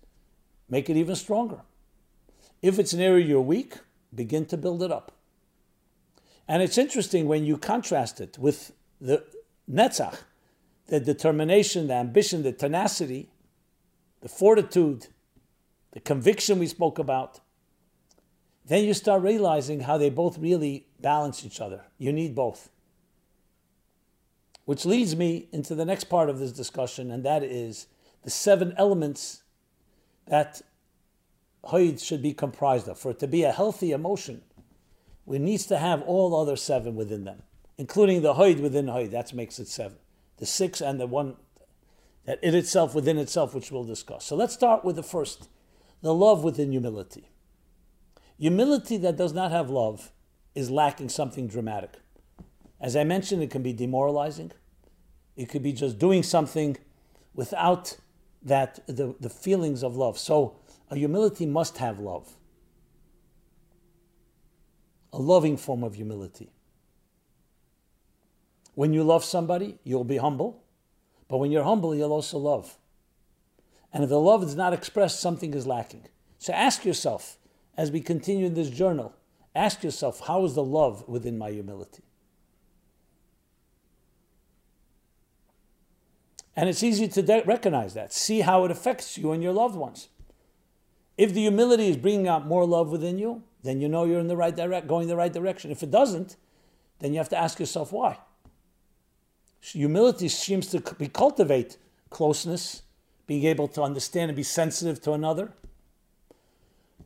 make 0.69 0.89
it 0.89 0.97
even 0.97 1.15
stronger. 1.15 1.61
If 2.63 2.79
it's 2.79 2.93
an 2.93 3.01
area 3.01 3.27
you're 3.27 3.41
weak, 3.41 3.75
begin 4.15 4.47
to 4.47 4.57
build 4.57 4.83
it 4.83 4.91
up. 4.91 5.13
And 6.49 6.63
it's 6.63 6.79
interesting 6.79 7.27
when 7.27 7.45
you 7.45 7.59
contrast 7.59 8.21
it 8.21 8.39
with 8.39 8.73
the 9.01 9.25
Netzach, 9.71 10.19
the 10.87 11.01
determination, 11.01 11.87
the 11.87 11.95
ambition, 11.95 12.43
the 12.43 12.53
tenacity, 12.53 13.31
the 14.21 14.29
fortitude, 14.29 15.09
the 15.93 16.01
conviction 16.01 16.59
we 16.59 16.67
spoke 16.67 16.99
about, 16.99 17.41
then 18.67 18.85
you 18.85 18.95
start 18.95 19.23
realizing 19.23 19.81
how 19.81 19.99
they 19.99 20.11
both 20.11 20.39
really 20.39 20.87
balance 21.01 21.45
each 21.45 21.61
other. 21.61 21.85
You 21.99 22.13
need 22.13 22.35
both. 22.35 22.71
Which 24.65 24.87
leads 24.87 25.15
me 25.15 25.49
into 25.53 25.75
the 25.75 25.85
next 25.85 26.05
part 26.05 26.31
of 26.31 26.39
this 26.39 26.53
discussion, 26.53 27.11
and 27.11 27.23
that 27.25 27.43
is 27.43 27.87
the 28.23 28.31
seven 28.31 28.75
elements 28.79 29.43
that 30.27 30.63
Hoid 31.67 32.03
should 32.03 32.23
be 32.23 32.33
comprised 32.33 32.89
of. 32.89 32.99
For 32.99 33.11
it 33.11 33.19
to 33.21 33.27
be 33.27 33.43
a 33.43 33.53
healthy 33.53 33.93
emotion, 33.93 34.43
we 35.27 35.39
needs 35.39 35.67
to 35.67 35.79
have 35.79 36.03
all 36.03 36.35
other 36.35 36.57
seven 36.57 36.95
within 36.95 37.25
them, 37.25 37.43
including 37.79 38.23
the 38.23 38.35
hoid 38.35 38.61
within 38.61 38.87
hoid. 38.87 39.11
That 39.11 39.33
makes 39.33 39.59
it 39.59 39.69
seven. 39.69 39.99
The 40.39 40.47
six 40.47 40.81
and 40.81 41.01
the 41.01 41.07
one 41.07 41.37
that 42.25 42.39
it 42.43 42.55
itself 42.55 42.95
within 42.95 43.19
itself, 43.19 43.55
which 43.55 43.71
we'll 43.71 43.85
discuss. 43.85 44.25
So 44.25 44.37
let's 44.37 44.55
start 44.55 44.85
with 44.85 44.97
the 44.97 45.03
first, 45.03 45.49
the 46.03 46.15
love 46.15 46.43
within 46.43 46.73
humility. 46.73 47.29
Humility 48.39 48.97
that 48.99 49.17
does 49.17 49.33
not 49.33 49.51
have 49.51 49.71
love 49.71 50.11
is 50.55 50.71
lacking 50.71 51.09
something 51.09 51.47
dramatic. 51.47 51.99
As 52.81 52.97
I 52.97 53.05
mentioned, 53.05 53.43
it 53.43 53.51
can 53.51 53.63
be 53.63 53.73
demoralizing. 53.73 54.53
It 55.37 55.49
could 55.49 55.63
be 55.63 55.73
just 55.73 55.99
doing 55.99 56.23
something 56.23 56.77
without 57.35 57.97
that 58.43 58.81
the, 58.87 59.15
the 59.21 59.31
feelings 59.31 59.83
of 59.83 59.97
love. 59.97 60.19
So 60.19 60.57
a 60.91 60.97
humility 60.97 61.47
must 61.47 61.79
have 61.79 61.99
love. 61.99 62.37
A 65.13 65.19
loving 65.19 65.57
form 65.57 65.85
of 65.85 65.95
humility. 65.95 66.54
When 68.75 68.93
you 68.93 69.05
love 69.05 69.25
somebody, 69.25 69.79
you'll 69.85 70.05
be 70.05 70.17
humble. 70.17 70.63
But 71.29 71.39
when 71.39 71.51
you're 71.51 71.65
humble, 71.65 71.95
you'll 71.95 72.13
also 72.13 72.39
love. 72.39 72.77
And 73.93 74.03
if 74.03 74.11
the 74.11 74.21
love 74.21 74.43
is 74.43 74.57
not 74.57 74.73
expressed, 74.73 75.21
something 75.21 75.55
is 75.55 75.67
lacking. 75.67 76.09
So 76.39 76.53
ask 76.53 76.85
yourself, 76.85 77.39
as 77.77 77.91
we 77.91 78.01
continue 78.01 78.47
in 78.47 78.55
this 78.55 78.71
journal, 78.71 79.15
ask 79.55 79.83
yourself, 79.83 80.27
how 80.27 80.45
is 80.45 80.55
the 80.55 80.65
love 80.65 81.09
within 81.09 81.39
my 81.39 81.51
humility? 81.51 82.03
And 86.57 86.69
it's 86.69 86.83
easy 86.83 87.09
to 87.09 87.23
de- 87.23 87.43
recognize 87.45 87.95
that. 87.95 88.13
See 88.13 88.41
how 88.41 88.65
it 88.65 88.71
affects 88.71 89.19
you 89.19 89.33
and 89.33 89.43
your 89.43 89.53
loved 89.53 89.77
ones. 89.77 90.09
If 91.17 91.33
the 91.33 91.43
humility 91.43 91.89
is 91.89 91.97
bringing 91.97 92.29
out 92.29 92.47
more 92.47 92.67
love 92.67 92.91
within 92.91 93.19
you, 93.19 93.43
then 93.63 93.81
you 93.81 93.89
know 93.89 94.05
you're 94.05 94.21
in 94.21 94.29
the 94.29 94.37
right 94.37 94.55
direct, 94.55 94.87
going 94.87 95.09
the 95.09 95.17
right 95.17 95.33
direction. 95.33 95.71
If 95.71 95.83
it 95.83 95.91
doesn't, 95.91 96.37
then 96.99 97.13
you 97.13 97.19
have 97.19 97.29
to 97.31 97.39
ask 97.39 97.59
yourself 97.59 97.93
why. 97.93 98.19
Humility 99.73 100.29
seems 100.29 100.67
to 100.69 100.81
be 100.99 101.09
cultivate 101.09 101.79
closeness, 102.11 102.83
being 103.27 103.45
able 103.45 103.67
to 103.69 103.83
understand 103.83 104.31
and 104.31 104.37
be 104.37 104.43
sensitive 104.43 105.01
to 105.03 105.13
another. 105.13 105.53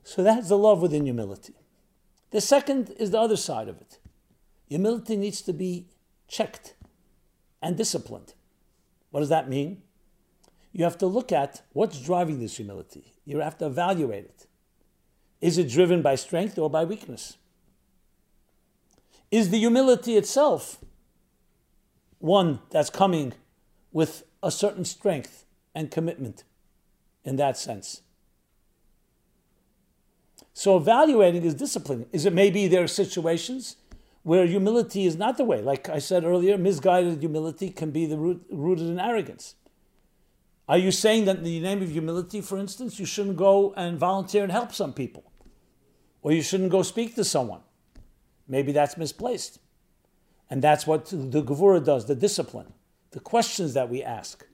So 0.02 0.24
that's 0.24 0.48
the 0.48 0.58
love 0.58 0.82
within 0.82 1.04
humility. 1.04 1.54
The 2.30 2.40
second 2.40 2.90
is 2.98 3.12
the 3.12 3.20
other 3.20 3.36
side 3.36 3.68
of 3.68 3.80
it. 3.80 3.98
Humility 4.68 5.16
needs 5.16 5.40
to 5.42 5.52
be 5.52 5.86
checked 6.26 6.74
and 7.62 7.76
disciplined. 7.76 8.34
What 9.10 9.20
does 9.20 9.28
that 9.28 9.48
mean? 9.48 9.82
You 10.72 10.84
have 10.84 10.98
to 10.98 11.06
look 11.06 11.30
at 11.30 11.62
what's 11.72 12.00
driving 12.00 12.40
this 12.40 12.56
humility. 12.56 13.14
You 13.24 13.38
have 13.38 13.56
to 13.58 13.66
evaluate 13.66 14.24
it. 14.24 14.46
Is 15.40 15.58
it 15.58 15.68
driven 15.68 16.02
by 16.02 16.16
strength 16.16 16.58
or 16.58 16.68
by 16.68 16.84
weakness? 16.84 17.36
Is 19.30 19.50
the 19.50 19.58
humility 19.58 20.16
itself 20.16 20.78
one 22.18 22.60
that's 22.70 22.90
coming 22.90 23.32
with 23.92 24.24
a 24.42 24.50
certain 24.50 24.84
strength 24.84 25.44
and 25.74 25.90
commitment 25.90 26.44
in 27.24 27.36
that 27.36 27.56
sense? 27.56 28.02
So 30.52 30.76
evaluating 30.76 31.44
is 31.44 31.54
discipline. 31.54 32.06
Is 32.12 32.26
it 32.26 32.32
maybe 32.32 32.66
there 32.66 32.82
are 32.82 32.88
situations 32.88 33.76
where 34.28 34.46
humility 34.46 35.06
is 35.06 35.16
not 35.16 35.38
the 35.38 35.44
way. 35.44 35.62
Like 35.62 35.88
I 35.88 35.98
said 35.98 36.22
earlier, 36.22 36.58
misguided 36.58 37.20
humility 37.20 37.70
can 37.70 37.90
be 37.90 38.04
the 38.04 38.18
root, 38.18 38.44
rooted 38.50 38.86
in 38.86 39.00
arrogance. 39.00 39.54
Are 40.68 40.76
you 40.76 40.90
saying 40.90 41.24
that 41.24 41.38
in 41.38 41.44
the 41.44 41.60
name 41.60 41.80
of 41.80 41.90
humility, 41.90 42.42
for 42.42 42.58
instance, 42.58 43.00
you 43.00 43.06
shouldn't 43.06 43.38
go 43.38 43.72
and 43.74 43.98
volunteer 43.98 44.42
and 44.42 44.52
help 44.52 44.74
some 44.74 44.92
people? 44.92 45.32
Or 46.20 46.32
you 46.32 46.42
shouldn't 46.42 46.70
go 46.70 46.82
speak 46.82 47.14
to 47.14 47.24
someone? 47.24 47.62
Maybe 48.46 48.72
that's 48.72 48.98
misplaced. 48.98 49.60
And 50.50 50.62
that's 50.62 50.86
what 50.86 51.06
the 51.06 51.42
Gevura 51.42 51.84
does, 51.84 52.06
the 52.06 52.14
discipline, 52.14 52.72
the 53.10 53.20
questions 53.20 53.74
that 53.74 53.88
we 53.90 54.02
ask 54.02 54.46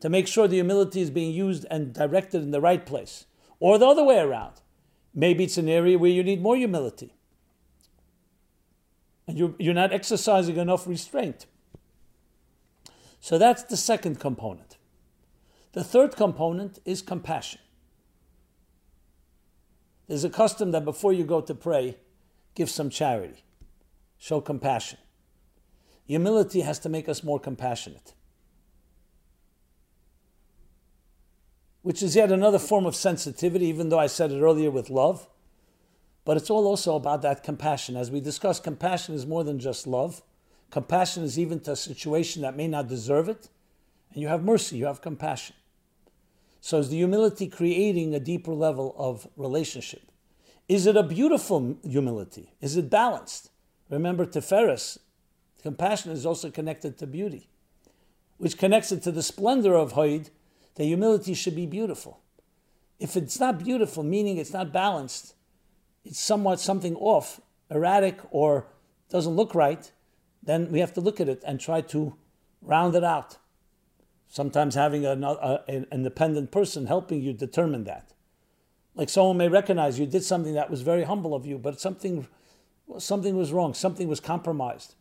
to 0.00 0.08
make 0.08 0.26
sure 0.26 0.48
the 0.48 0.56
humility 0.56 1.00
is 1.00 1.10
being 1.10 1.32
used 1.32 1.64
and 1.70 1.92
directed 1.92 2.42
in 2.42 2.50
the 2.50 2.60
right 2.60 2.84
place. 2.84 3.26
Or 3.60 3.78
the 3.78 3.86
other 3.86 4.04
way 4.04 4.18
around. 4.18 4.54
Maybe 5.14 5.44
it's 5.44 5.58
an 5.58 5.68
area 5.68 5.98
where 5.98 6.10
you 6.10 6.22
need 6.22 6.42
more 6.42 6.56
humility 6.56 7.14
and 9.28 9.38
you're, 9.38 9.54
you're 9.58 9.74
not 9.74 9.92
exercising 9.92 10.56
enough 10.56 10.86
restraint. 10.86 11.46
So 13.20 13.36
that's 13.36 13.62
the 13.62 13.76
second 13.76 14.18
component. 14.18 14.78
The 15.72 15.84
third 15.84 16.16
component 16.16 16.78
is 16.86 17.02
compassion. 17.02 17.60
There's 20.08 20.24
a 20.24 20.30
custom 20.30 20.70
that 20.70 20.84
before 20.84 21.12
you 21.12 21.24
go 21.24 21.42
to 21.42 21.54
pray, 21.54 21.98
give 22.54 22.70
some 22.70 22.88
charity, 22.88 23.44
show 24.16 24.40
compassion. 24.40 24.98
Humility 26.08 26.62
has 26.62 26.78
to 26.80 26.88
make 26.88 27.08
us 27.08 27.22
more 27.22 27.38
compassionate, 27.38 28.14
which 31.82 32.02
is 32.02 32.16
yet 32.16 32.32
another 32.32 32.58
form 32.58 32.86
of 32.86 32.96
sensitivity, 32.96 33.66
even 33.66 33.90
though 33.90 33.98
I 33.98 34.06
said 34.06 34.32
it 34.32 34.40
earlier 34.40 34.70
with 34.70 34.88
love. 34.88 35.28
But 36.24 36.38
it's 36.38 36.48
all 36.48 36.66
also 36.66 36.96
about 36.96 37.20
that 37.22 37.42
compassion. 37.42 37.94
As 37.94 38.10
we 38.10 38.20
discussed, 38.20 38.64
compassion 38.64 39.14
is 39.14 39.26
more 39.26 39.44
than 39.44 39.58
just 39.58 39.86
love. 39.86 40.22
Compassion 40.70 41.24
is 41.24 41.38
even 41.38 41.60
to 41.60 41.72
a 41.72 41.76
situation 41.76 42.40
that 42.42 42.56
may 42.56 42.68
not 42.68 42.88
deserve 42.88 43.28
it. 43.28 43.48
And 44.12 44.22
you 44.22 44.28
have 44.28 44.42
mercy, 44.42 44.78
you 44.78 44.86
have 44.86 45.02
compassion. 45.02 45.56
So 46.60 46.78
is 46.78 46.88
the 46.88 46.96
humility 46.96 47.48
creating 47.48 48.14
a 48.14 48.20
deeper 48.20 48.54
level 48.54 48.94
of 48.98 49.28
relationship? 49.36 50.10
Is 50.68 50.86
it 50.86 50.96
a 50.96 51.02
beautiful 51.02 51.76
humility? 51.82 52.54
Is 52.60 52.76
it 52.76 52.90
balanced? 52.90 53.50
Remember, 53.90 54.26
Tiferes, 54.26 54.98
compassion 55.68 56.12
is 56.12 56.24
also 56.24 56.50
connected 56.50 56.96
to 56.96 57.06
beauty, 57.06 57.50
which 58.38 58.56
connects 58.56 58.90
it 58.90 59.02
to 59.02 59.12
the 59.12 59.22
splendor 59.22 59.74
of 59.74 59.92
Hoid. 59.92 60.30
The 60.76 60.84
humility 60.84 61.34
should 61.34 61.54
be 61.54 61.66
beautiful. 61.66 62.20
If 62.98 63.18
it's 63.18 63.38
not 63.38 63.62
beautiful, 63.62 64.02
meaning 64.02 64.38
it's 64.38 64.54
not 64.54 64.72
balanced, 64.72 65.34
it's 66.06 66.18
somewhat 66.18 66.58
something 66.58 66.96
off, 66.96 67.42
erratic, 67.70 68.18
or 68.30 68.68
doesn't 69.10 69.36
look 69.36 69.54
right, 69.54 69.92
then 70.42 70.72
we 70.72 70.80
have 70.80 70.94
to 70.94 71.02
look 71.02 71.20
at 71.20 71.28
it 71.28 71.42
and 71.46 71.60
try 71.60 71.82
to 71.82 72.16
round 72.62 72.94
it 72.94 73.04
out. 73.04 73.36
Sometimes 74.28 74.74
having 74.74 75.04
an, 75.04 75.22
an 75.22 75.86
independent 75.92 76.50
person 76.50 76.86
helping 76.86 77.20
you 77.20 77.34
determine 77.34 77.84
that. 77.84 78.14
Like 78.94 79.10
someone 79.10 79.36
may 79.36 79.48
recognize 79.48 79.98
you 79.98 80.06
did 80.06 80.24
something 80.24 80.54
that 80.54 80.70
was 80.70 80.80
very 80.80 81.04
humble 81.04 81.34
of 81.34 81.44
you, 81.44 81.58
but 81.58 81.78
something, 81.78 82.26
something 82.96 83.36
was 83.36 83.52
wrong, 83.52 83.74
something 83.74 84.08
was 84.08 84.20
compromised. 84.20 84.94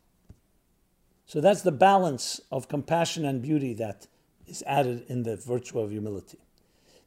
So 1.28 1.42
that's 1.42 1.62
the 1.62 1.74
balance 1.74 2.40
of 2.52 2.70
compassion 2.70 3.26
and 3.26 3.42
beauty 3.42 3.74
that 3.76 4.08
is 4.48 4.64
added 4.66 5.04
in 5.10 5.24
the 5.24 5.36
virtue 5.36 5.80
of 5.80 5.92
humility. 5.92 6.40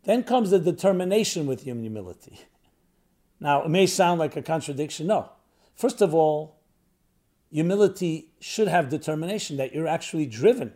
Then 0.05 0.23
comes 0.23 0.51
the 0.51 0.59
determination 0.59 1.47
with 1.47 1.63
humility. 1.63 2.39
Now, 3.41 3.65
it 3.65 3.71
may 3.71 3.87
sound 3.87 4.21
like 4.21 4.37
a 4.37 4.43
contradiction. 4.43 5.07
No. 5.07 5.31
First 5.75 6.03
of 6.03 6.15
all, 6.15 6.59
humility 7.51 8.29
should 8.41 8.69
have 8.69 8.91
determination 8.91 9.57
that 9.57 9.75
you're 9.75 9.89
actually 9.89 10.27
driven. 10.27 10.75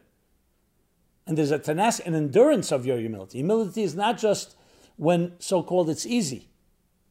And 1.27 1.37
there's 1.37 1.51
a 1.51 1.59
tenacity, 1.59 2.07
and 2.07 2.17
endurance 2.17 2.73
of 2.73 2.87
your 2.87 2.99
humility. 2.99 3.39
Humility 3.39 3.83
is 3.83 3.95
not 3.95 4.19
just 4.19 4.57
when 4.97 5.33
so 5.39 5.63
called 5.63 5.91
it's 5.91 6.07
easy. 6.07 6.49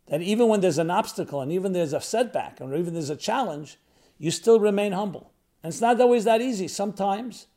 That 0.08 0.22
even 0.22 0.48
when 0.48 0.62
there's 0.62 0.80
an 0.80 0.90
obstacle 0.90 1.42
and 1.42 1.52
even 1.52 1.74
there's 1.74 1.94
a 1.94 2.02
setback 2.02 2.58
or 2.60 2.76
even 2.76 2.94
there's 2.94 3.12
a 3.12 3.16
challenge, 3.16 3.78
you 4.18 4.32
still 4.32 4.60
remain 4.60 4.94
humble. 4.94 5.33
And 5.64 5.72
it's 5.72 5.82
not 5.82 6.00
always 6.02 6.26
that 6.26 6.42
easy. 6.42 6.68
Sometimes 6.68 7.48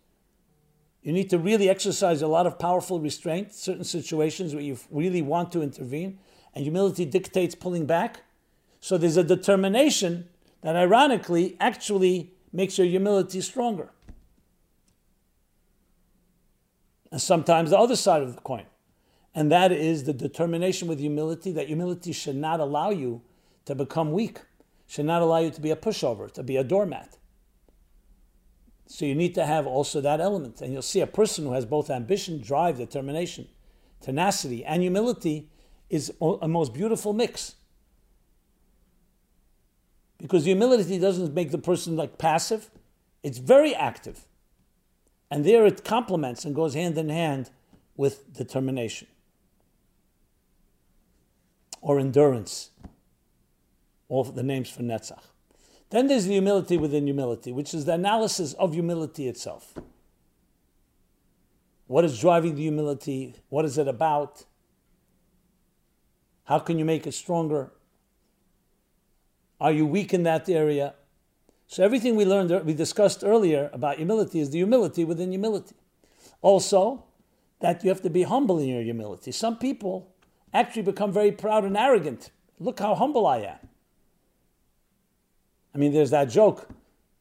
you 1.02 1.12
need 1.12 1.28
to 1.30 1.38
really 1.38 1.68
exercise 1.68 2.22
a 2.22 2.28
lot 2.28 2.46
of 2.46 2.58
powerful 2.58 3.00
restraint, 3.00 3.52
certain 3.52 3.84
situations 3.84 4.54
where 4.54 4.62
you 4.62 4.78
really 4.90 5.22
want 5.22 5.52
to 5.52 5.62
intervene 5.62 6.18
and 6.54 6.64
humility 6.64 7.04
dictates 7.04 7.54
pulling 7.54 7.84
back. 7.84 8.22
So 8.80 8.96
there's 8.96 9.16
a 9.16 9.24
determination 9.24 10.28
that 10.62 10.76
ironically 10.76 11.56
actually 11.60 12.32
makes 12.52 12.78
your 12.78 12.86
humility 12.86 13.40
stronger. 13.40 13.90
And 17.12 17.20
sometimes 17.20 17.70
the 17.70 17.78
other 17.78 17.96
side 17.96 18.22
of 18.22 18.34
the 18.34 18.40
coin, 18.40 18.66
and 19.34 19.52
that 19.52 19.70
is 19.70 20.04
the 20.04 20.12
determination 20.12 20.88
with 20.88 20.98
humility 20.98 21.52
that 21.52 21.66
humility 21.66 22.12
should 22.12 22.36
not 22.36 22.58
allow 22.58 22.90
you 22.90 23.22
to 23.66 23.74
become 23.74 24.12
weak, 24.12 24.40
should 24.86 25.04
not 25.06 25.22
allow 25.22 25.38
you 25.38 25.50
to 25.50 25.60
be 25.60 25.70
a 25.70 25.76
pushover, 25.76 26.32
to 26.32 26.42
be 26.42 26.56
a 26.56 26.64
doormat. 26.64 27.18
So 28.86 29.04
you 29.04 29.14
need 29.14 29.34
to 29.34 29.44
have 29.44 29.66
also 29.66 30.00
that 30.00 30.20
element. 30.20 30.60
And 30.60 30.72
you'll 30.72 30.82
see 30.82 31.00
a 31.00 31.06
person 31.06 31.44
who 31.44 31.52
has 31.52 31.66
both 31.66 31.90
ambition, 31.90 32.40
drive, 32.40 32.78
determination, 32.78 33.48
tenacity, 34.00 34.64
and 34.64 34.82
humility 34.82 35.50
is 35.90 36.12
a 36.20 36.48
most 36.48 36.72
beautiful 36.72 37.12
mix. 37.12 37.56
Because 40.18 40.44
humility 40.44 40.98
doesn't 40.98 41.34
make 41.34 41.50
the 41.50 41.58
person 41.58 41.96
like 41.96 42.16
passive, 42.18 42.70
it's 43.22 43.38
very 43.38 43.74
active. 43.74 44.26
And 45.30 45.44
there 45.44 45.66
it 45.66 45.84
complements 45.84 46.44
and 46.44 46.54
goes 46.54 46.74
hand 46.74 46.96
in 46.96 47.08
hand 47.08 47.50
with 47.96 48.32
determination 48.32 49.08
or 51.80 51.98
endurance. 51.98 52.70
All 54.08 54.22
the 54.22 54.44
names 54.44 54.70
for 54.70 54.82
Netzach. 54.82 55.22
Then 55.90 56.08
there's 56.08 56.26
the 56.26 56.32
humility 56.32 56.76
within 56.76 57.06
humility, 57.06 57.52
which 57.52 57.72
is 57.72 57.84
the 57.84 57.94
analysis 57.94 58.54
of 58.54 58.74
humility 58.74 59.28
itself. 59.28 59.74
What 61.86 62.04
is 62.04 62.18
driving 62.18 62.56
the 62.56 62.62
humility? 62.62 63.36
What 63.48 63.64
is 63.64 63.78
it 63.78 63.86
about? 63.86 64.44
How 66.44 66.58
can 66.58 66.78
you 66.78 66.84
make 66.84 67.06
it 67.06 67.12
stronger? 67.12 67.72
Are 69.60 69.72
you 69.72 69.86
weak 69.86 70.12
in 70.12 70.24
that 70.24 70.48
area? 70.48 70.94
So 71.68 71.84
everything 71.84 72.16
we 72.16 72.24
learned, 72.24 72.64
we 72.64 72.74
discussed 72.74 73.24
earlier 73.24 73.70
about 73.72 73.96
humility 73.96 74.40
is 74.40 74.50
the 74.50 74.58
humility 74.58 75.04
within 75.04 75.30
humility. 75.30 75.74
Also, 76.42 77.04
that 77.60 77.82
you 77.82 77.90
have 77.90 78.02
to 78.02 78.10
be 78.10 78.24
humble 78.24 78.58
in 78.58 78.68
your 78.68 78.82
humility. 78.82 79.32
Some 79.32 79.56
people 79.56 80.14
actually 80.52 80.82
become 80.82 81.12
very 81.12 81.32
proud 81.32 81.64
and 81.64 81.76
arrogant. 81.76 82.30
Look 82.58 82.78
how 82.80 82.94
humble 82.94 83.26
I 83.26 83.38
am. 83.38 83.68
I 85.76 85.78
mean, 85.78 85.92
there's 85.92 86.08
that 86.08 86.30
joke 86.30 86.70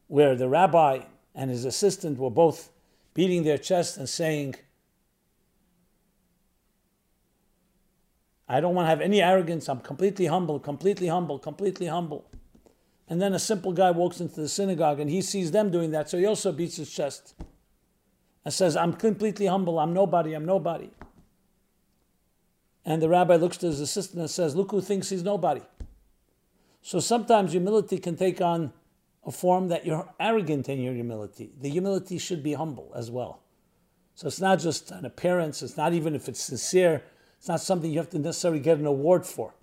where 0.07 0.33
the 0.33 0.47
rabbi 0.47 1.01
and 1.35 1.51
his 1.51 1.65
assistant 1.65 2.17
were 2.17 2.29
both 2.29 2.71
beating 3.13 3.43
their 3.43 3.57
chest 3.57 3.97
and 3.97 4.07
saying, 4.07 4.55
I 8.47 8.61
don't 8.61 8.73
want 8.73 8.85
to 8.85 8.89
have 8.91 9.01
any 9.01 9.21
arrogance. 9.21 9.67
I'm 9.67 9.81
completely 9.81 10.27
humble, 10.27 10.57
completely 10.61 11.07
humble, 11.07 11.37
completely 11.37 11.87
humble. 11.87 12.23
And 13.09 13.21
then 13.21 13.33
a 13.33 13.39
simple 13.39 13.73
guy 13.73 13.91
walks 13.91 14.21
into 14.21 14.39
the 14.39 14.47
synagogue 14.47 15.01
and 15.01 15.09
he 15.09 15.21
sees 15.21 15.51
them 15.51 15.69
doing 15.69 15.91
that, 15.91 16.09
so 16.09 16.17
he 16.17 16.25
also 16.25 16.53
beats 16.53 16.77
his 16.77 16.89
chest 16.89 17.35
and 18.45 18.53
says, 18.53 18.77
I'm 18.77 18.93
completely 18.93 19.47
humble, 19.47 19.79
I'm 19.79 19.91
nobody, 19.91 20.33
I'm 20.33 20.45
nobody. 20.45 20.91
And 22.85 23.01
the 23.01 23.09
rabbi 23.09 23.35
looks 23.35 23.57
to 23.57 23.65
his 23.65 23.81
assistant 23.81 24.21
and 24.21 24.29
says, 24.29 24.55
Look 24.55 24.71
who 24.71 24.79
thinks 24.79 25.09
he's 25.09 25.23
nobody. 25.23 25.61
So 26.85 26.99
sometimes 26.99 27.53
humility 27.53 27.97
can 27.97 28.15
take 28.15 28.41
on 28.41 28.71
a 29.25 29.31
form 29.31 29.69
that 29.69 29.87
you're 29.87 30.07
arrogant 30.19 30.69
in 30.69 30.79
your 30.79 30.93
humility. 30.93 31.49
The 31.59 31.67
humility 31.67 32.19
should 32.19 32.43
be 32.43 32.53
humble 32.53 32.91
as 32.95 33.09
well. 33.09 33.41
So 34.13 34.27
it's 34.27 34.39
not 34.39 34.59
just 34.59 34.91
an 34.91 35.03
appearance, 35.03 35.63
it's 35.63 35.77
not 35.77 35.93
even 35.93 36.13
if 36.13 36.29
it's 36.29 36.39
sincere, 36.39 37.01
it's 37.39 37.47
not 37.47 37.59
something 37.59 37.89
you 37.89 37.97
have 37.97 38.11
to 38.11 38.19
necessarily 38.19 38.59
get 38.59 38.77
an 38.77 38.85
award 38.85 39.25
for. 39.25 39.55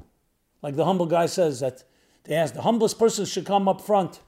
Like 0.63 0.75
the 0.75 0.85
humble 0.85 1.07
guy 1.07 1.27
says 1.27 1.61
that 1.61 1.85
they 2.25 2.35
asked 2.35 2.55
the 2.55 2.63
humblest 2.63 2.99
person 2.99 3.25
should 3.25 3.47
come 3.47 3.69
up 3.69 3.81
front. 3.81 4.19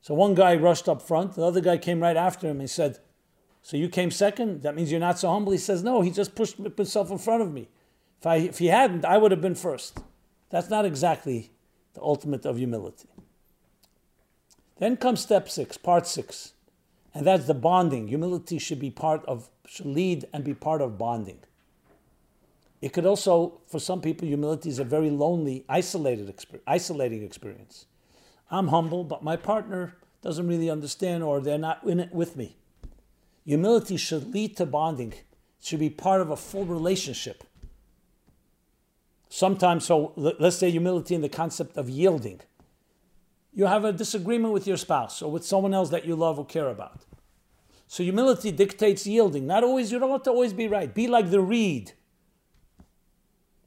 So 0.00 0.14
one 0.14 0.34
guy 0.34 0.56
rushed 0.56 0.88
up 0.88 1.02
front, 1.02 1.34
the 1.34 1.44
other 1.44 1.60
guy 1.60 1.76
came 1.76 2.00
right 2.00 2.16
after 2.16 2.48
him 2.48 2.60
and 2.60 2.70
said, 2.70 3.00
So 3.60 3.76
you 3.76 3.90
came 3.90 4.10
second? 4.10 4.62
That 4.62 4.74
means 4.74 4.90
you're 4.90 4.98
not 4.98 5.18
so 5.18 5.28
humble? 5.30 5.52
He 5.52 5.58
says, 5.58 5.82
No, 5.82 6.00
he 6.00 6.10
just 6.10 6.34
pushed 6.34 6.56
himself 6.56 7.10
in 7.10 7.18
front 7.18 7.42
of 7.42 7.52
me. 7.52 7.68
If, 8.18 8.26
I, 8.26 8.36
if 8.36 8.60
he 8.60 8.68
hadn't, 8.68 9.04
I 9.04 9.18
would 9.18 9.30
have 9.30 9.42
been 9.42 9.54
first. 9.54 10.00
That's 10.48 10.70
not 10.70 10.86
exactly 10.86 11.50
the 11.94 12.02
ultimate 12.02 12.44
of 12.44 12.56
humility. 12.58 13.08
Then 14.78 14.96
comes 14.96 15.20
step 15.20 15.48
six, 15.48 15.76
part 15.76 16.06
six, 16.06 16.52
and 17.14 17.26
that's 17.26 17.46
the 17.46 17.54
bonding. 17.54 18.08
Humility 18.08 18.58
should 18.58 18.80
be 18.80 18.90
part 18.90 19.24
of, 19.26 19.48
should 19.66 19.86
lead 19.86 20.26
and 20.32 20.42
be 20.44 20.54
part 20.54 20.80
of 20.80 20.98
bonding. 20.98 21.38
It 22.80 22.92
could 22.92 23.06
also, 23.06 23.60
for 23.68 23.78
some 23.78 24.00
people, 24.00 24.26
humility 24.26 24.68
is 24.68 24.80
a 24.80 24.84
very 24.84 25.08
lonely, 25.08 25.64
isolated, 25.68 26.34
isolating 26.66 27.22
experience. 27.22 27.86
I'm 28.50 28.68
humble, 28.68 29.04
but 29.04 29.22
my 29.22 29.36
partner 29.36 29.94
doesn't 30.20 30.48
really 30.48 30.68
understand 30.68 31.22
or 31.22 31.40
they're 31.40 31.58
not 31.58 31.84
in 31.84 32.00
it 32.00 32.12
with 32.12 32.36
me. 32.36 32.56
Humility 33.44 33.96
should 33.96 34.34
lead 34.34 34.56
to 34.56 34.66
bonding. 34.66 35.12
It 35.12 35.24
should 35.60 35.80
be 35.80 35.90
part 35.90 36.20
of 36.20 36.30
a 36.30 36.36
full 36.36 36.64
relationship. 36.64 37.44
Sometimes, 39.34 39.86
so 39.86 40.12
let's 40.16 40.56
say 40.56 40.70
humility 40.70 41.14
in 41.14 41.22
the 41.22 41.28
concept 41.28 41.78
of 41.78 41.88
yielding. 41.88 42.40
You 43.54 43.64
have 43.64 43.84
a 43.84 43.92
disagreement 43.92 44.52
with 44.52 44.66
your 44.66 44.76
spouse 44.76 45.22
or 45.22 45.30
with 45.30 45.44
someone 45.44 45.72
else 45.72 45.88
that 45.88 46.04
you 46.04 46.16
love 46.16 46.38
or 46.38 46.44
care 46.44 46.68
about. 46.68 47.06
So 47.86 48.02
humility 48.02 48.52
dictates 48.52 49.06
yielding. 49.06 49.46
Not 49.46 49.64
always, 49.64 49.90
you 49.90 49.98
don't 49.98 50.10
have 50.10 50.22
to 50.24 50.30
always 50.30 50.52
be 50.52 50.68
right. 50.68 50.94
Be 50.94 51.06
like 51.06 51.30
the 51.30 51.40
reed 51.40 51.92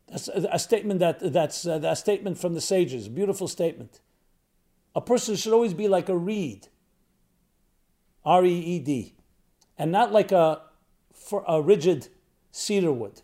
that's 0.07 0.27
a, 0.27 0.59
statement 0.59 0.99
that 0.99 1.33
that's 1.33 1.65
uh, 1.65 1.81
a 1.83 1.95
statement 1.95 2.37
from 2.37 2.53
the 2.53 2.61
sages. 2.61 3.07
Beautiful 3.07 3.47
statement. 3.47 4.01
A 4.93 5.01
person 5.01 5.35
should 5.35 5.51
always 5.51 5.73
be 5.73 5.87
like 5.87 6.09
a 6.09 6.17
reed. 6.17 6.67
R 8.23 8.45
E 8.45 8.59
E 8.59 8.79
D, 8.79 9.15
and 9.77 9.91
not 9.91 10.11
like 10.11 10.31
a 10.31 10.61
for 11.13 11.43
a 11.47 11.61
rigid 11.61 12.09
cedar 12.51 12.91
wood. 12.91 13.21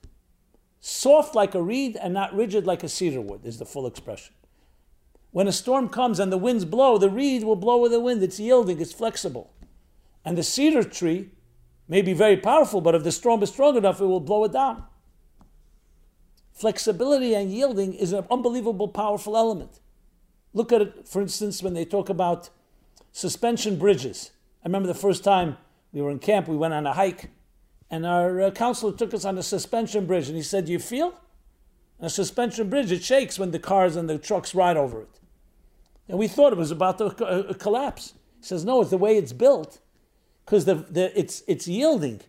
Soft 0.82 1.36
like 1.36 1.54
a 1.54 1.62
reed 1.62 1.96
and 1.96 2.14
not 2.14 2.36
rigid 2.36 2.66
like 2.66 2.84
a 2.84 2.90
cedar 2.90 3.22
wood 3.22 3.42
is 3.46 3.60
the 3.60 3.66
full 3.66 3.86
expression. 3.86 4.34
When 5.30 5.48
a 5.48 5.52
storm 5.52 5.88
comes 5.88 6.20
and 6.20 6.32
the 6.32 6.38
winds 6.38 6.66
blow, 6.66 6.98
the 6.98 7.10
reed 7.10 7.44
will 7.44 7.56
blow 7.56 7.78
with 7.78 7.92
the 7.92 8.00
wind. 8.00 8.24
It's 8.24 8.40
yielding, 8.40 8.82
it's 8.82 8.92
flexible. 8.92 9.54
And 10.26 10.38
the 10.38 10.44
cedar 10.44 10.84
tree 10.84 11.30
may 11.88 12.02
be 12.02 12.14
very 12.14 12.36
powerful, 12.36 12.82
but 12.82 12.96
if 12.96 13.04
the 13.04 13.12
storm 13.12 13.44
is 13.44 13.50
strong 13.50 13.78
enough, 13.78 14.02
it 14.02 14.06
will 14.06 14.20
blow 14.20 14.44
it 14.44 14.52
down. 14.52 14.84
Flexibility 16.52 17.36
and 17.36 17.52
yielding 17.52 17.94
is 17.94 18.12
an 18.12 18.26
unbelievable, 18.30 18.88
powerful 18.88 19.38
element. 19.38 19.80
Look 20.54 20.72
at 20.72 20.82
it, 20.82 21.08
for 21.08 21.22
instance, 21.22 21.64
when 21.64 21.76
they 21.76 21.86
talk 21.86 22.10
about 22.10 22.50
suspension 23.12 23.78
bridges. 23.78 24.32
I 24.64 24.68
remember 24.68 24.88
the 24.88 24.94
first 24.94 25.24
time 25.24 25.58
we 25.94 26.02
were 26.02 26.12
in 26.12 26.20
camp, 26.20 26.48
we 26.48 26.58
went 26.58 26.74
on 26.74 26.86
a 26.86 26.94
hike, 26.94 27.30
and 27.92 28.06
our 28.06 28.42
uh, 28.42 28.52
counselor 28.52 28.94
took 28.94 29.14
us 29.14 29.26
on 29.26 29.38
a 29.38 29.44
suspension 29.44 30.08
bridge, 30.08 30.28
and 30.28 30.38
he 30.38 30.42
said, 30.42 30.66
Do 30.66 30.72
you 30.72 30.80
feel? 30.80 31.14
a 32.04 32.10
suspension 32.10 32.68
bridge, 32.68 32.92
it 32.92 33.04
shakes 33.04 33.38
when 33.38 33.52
the 33.52 33.60
cars 33.60 33.96
and 33.96 34.10
the 34.10 34.18
trucks 34.18 34.56
ride 34.56 34.76
over 34.76 35.02
it. 35.02 35.20
And 36.08 36.18
we 36.18 36.28
thought 36.28 36.52
it 36.52 36.58
was 36.58 36.72
about 36.72 36.98
to 36.98 37.06
uh, 37.24 37.54
collapse. 37.54 38.14
He 38.40 38.46
says, 38.46 38.66
No, 38.66 38.82
it's 38.82 38.90
the 38.90 38.98
way 38.98 39.18
it's 39.18 39.34
built, 39.34 39.80
because 40.44 40.66
the, 40.66 40.76
the, 40.76 41.18
it's, 41.18 41.44
it's 41.48 41.68
yielding 41.68 42.22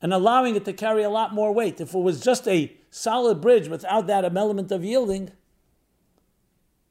and 0.00 0.14
allowing 0.14 0.56
it 0.56 0.64
to 0.64 0.72
carry 0.72 1.02
a 1.02 1.10
lot 1.10 1.34
more 1.34 1.52
weight. 1.52 1.80
If 1.80 1.94
it 1.94 1.98
was 1.98 2.20
just 2.20 2.48
a 2.48 2.74
solid 2.90 3.40
bridge 3.40 3.68
without 3.68 4.06
that 4.06 4.24
element 4.24 4.72
of 4.72 4.82
yielding, 4.84 5.30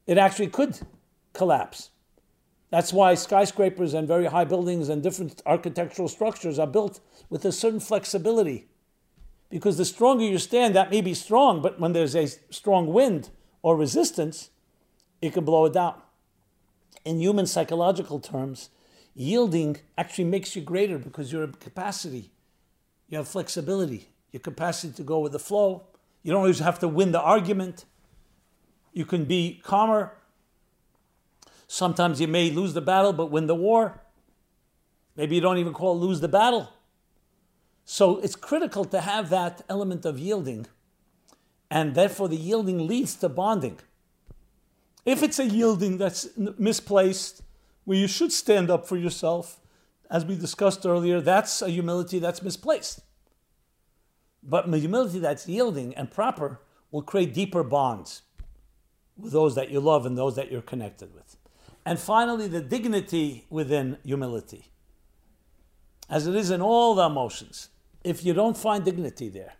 it 0.06 0.18
actually 0.18 0.48
could 0.48 0.78
collapse. 1.32 1.90
That's 2.72 2.90
why 2.90 3.12
skyscrapers 3.14 3.92
and 3.92 4.08
very 4.08 4.24
high 4.24 4.46
buildings 4.46 4.88
and 4.88 5.02
different 5.02 5.42
architectural 5.44 6.08
structures 6.08 6.58
are 6.58 6.66
built 6.66 7.00
with 7.28 7.44
a 7.44 7.52
certain 7.52 7.80
flexibility. 7.80 8.66
Because 9.50 9.76
the 9.76 9.84
stronger 9.84 10.24
you 10.24 10.38
stand, 10.38 10.74
that 10.74 10.90
may 10.90 11.02
be 11.02 11.12
strong, 11.12 11.60
but 11.60 11.78
when 11.78 11.92
there's 11.92 12.16
a 12.16 12.28
strong 12.48 12.86
wind 12.86 13.28
or 13.60 13.76
resistance, 13.76 14.48
it 15.20 15.34
can 15.34 15.44
blow 15.44 15.66
it 15.66 15.74
down. 15.74 16.00
In 17.04 17.20
human 17.20 17.46
psychological 17.46 18.20
terms, 18.20 18.70
yielding 19.14 19.76
actually 19.98 20.24
makes 20.24 20.56
you 20.56 20.62
greater 20.62 20.96
because 20.96 21.30
you 21.30 21.40
your 21.40 21.48
capacity 21.48 22.30
you 23.12 23.18
have 23.18 23.28
flexibility, 23.28 24.08
your 24.30 24.40
capacity 24.40 24.94
to 24.94 25.02
go 25.02 25.18
with 25.18 25.32
the 25.32 25.38
flow. 25.38 25.82
You 26.22 26.32
don't 26.32 26.40
always 26.40 26.60
have 26.60 26.78
to 26.78 26.88
win 26.88 27.12
the 27.12 27.20
argument. 27.20 27.84
You 28.94 29.04
can 29.04 29.26
be 29.26 29.60
calmer. 29.62 30.14
Sometimes 31.72 32.20
you 32.20 32.28
may 32.28 32.50
lose 32.50 32.74
the 32.74 32.82
battle 32.82 33.14
but 33.14 33.30
win 33.30 33.46
the 33.46 33.54
war. 33.54 34.02
Maybe 35.16 35.36
you 35.36 35.40
don't 35.40 35.56
even 35.56 35.72
call 35.72 35.96
it 35.96 36.04
lose 36.04 36.20
the 36.20 36.28
battle. 36.28 36.68
So 37.86 38.18
it's 38.18 38.36
critical 38.36 38.84
to 38.84 39.00
have 39.00 39.30
that 39.30 39.62
element 39.70 40.04
of 40.04 40.18
yielding, 40.18 40.66
and 41.70 41.94
therefore 41.94 42.28
the 42.28 42.36
yielding 42.36 42.86
leads 42.86 43.14
to 43.14 43.30
bonding. 43.30 43.80
If 45.06 45.22
it's 45.22 45.38
a 45.38 45.46
yielding 45.46 45.96
that's 45.96 46.28
misplaced, 46.36 47.40
where 47.84 47.96
you 47.96 48.06
should 48.06 48.32
stand 48.32 48.68
up 48.68 48.86
for 48.86 48.98
yourself, 48.98 49.58
as 50.10 50.26
we 50.26 50.36
discussed 50.36 50.84
earlier, 50.84 51.22
that's 51.22 51.62
a 51.62 51.70
humility 51.70 52.18
that's 52.18 52.42
misplaced. 52.42 53.00
But 54.42 54.68
humility 54.68 55.20
that's 55.20 55.48
yielding 55.48 55.94
and 55.94 56.10
proper 56.10 56.60
will 56.90 57.00
create 57.00 57.32
deeper 57.32 57.64
bonds 57.64 58.20
with 59.16 59.32
those 59.32 59.54
that 59.54 59.70
you 59.70 59.80
love 59.80 60.04
and 60.04 60.18
those 60.18 60.36
that 60.36 60.52
you're 60.52 60.60
connected 60.60 61.14
with. 61.14 61.38
And 61.84 61.98
finally, 61.98 62.48
the 62.48 62.60
dignity 62.60 63.46
within 63.50 63.98
humility. 64.04 64.70
As 66.08 66.26
it 66.26 66.34
is 66.34 66.50
in 66.50 66.60
all 66.60 66.94
the 66.94 67.04
emotions, 67.04 67.70
if 68.04 68.24
you 68.24 68.34
don't 68.34 68.56
find 68.56 68.84
dignity 68.84 69.28
there, 69.28 69.54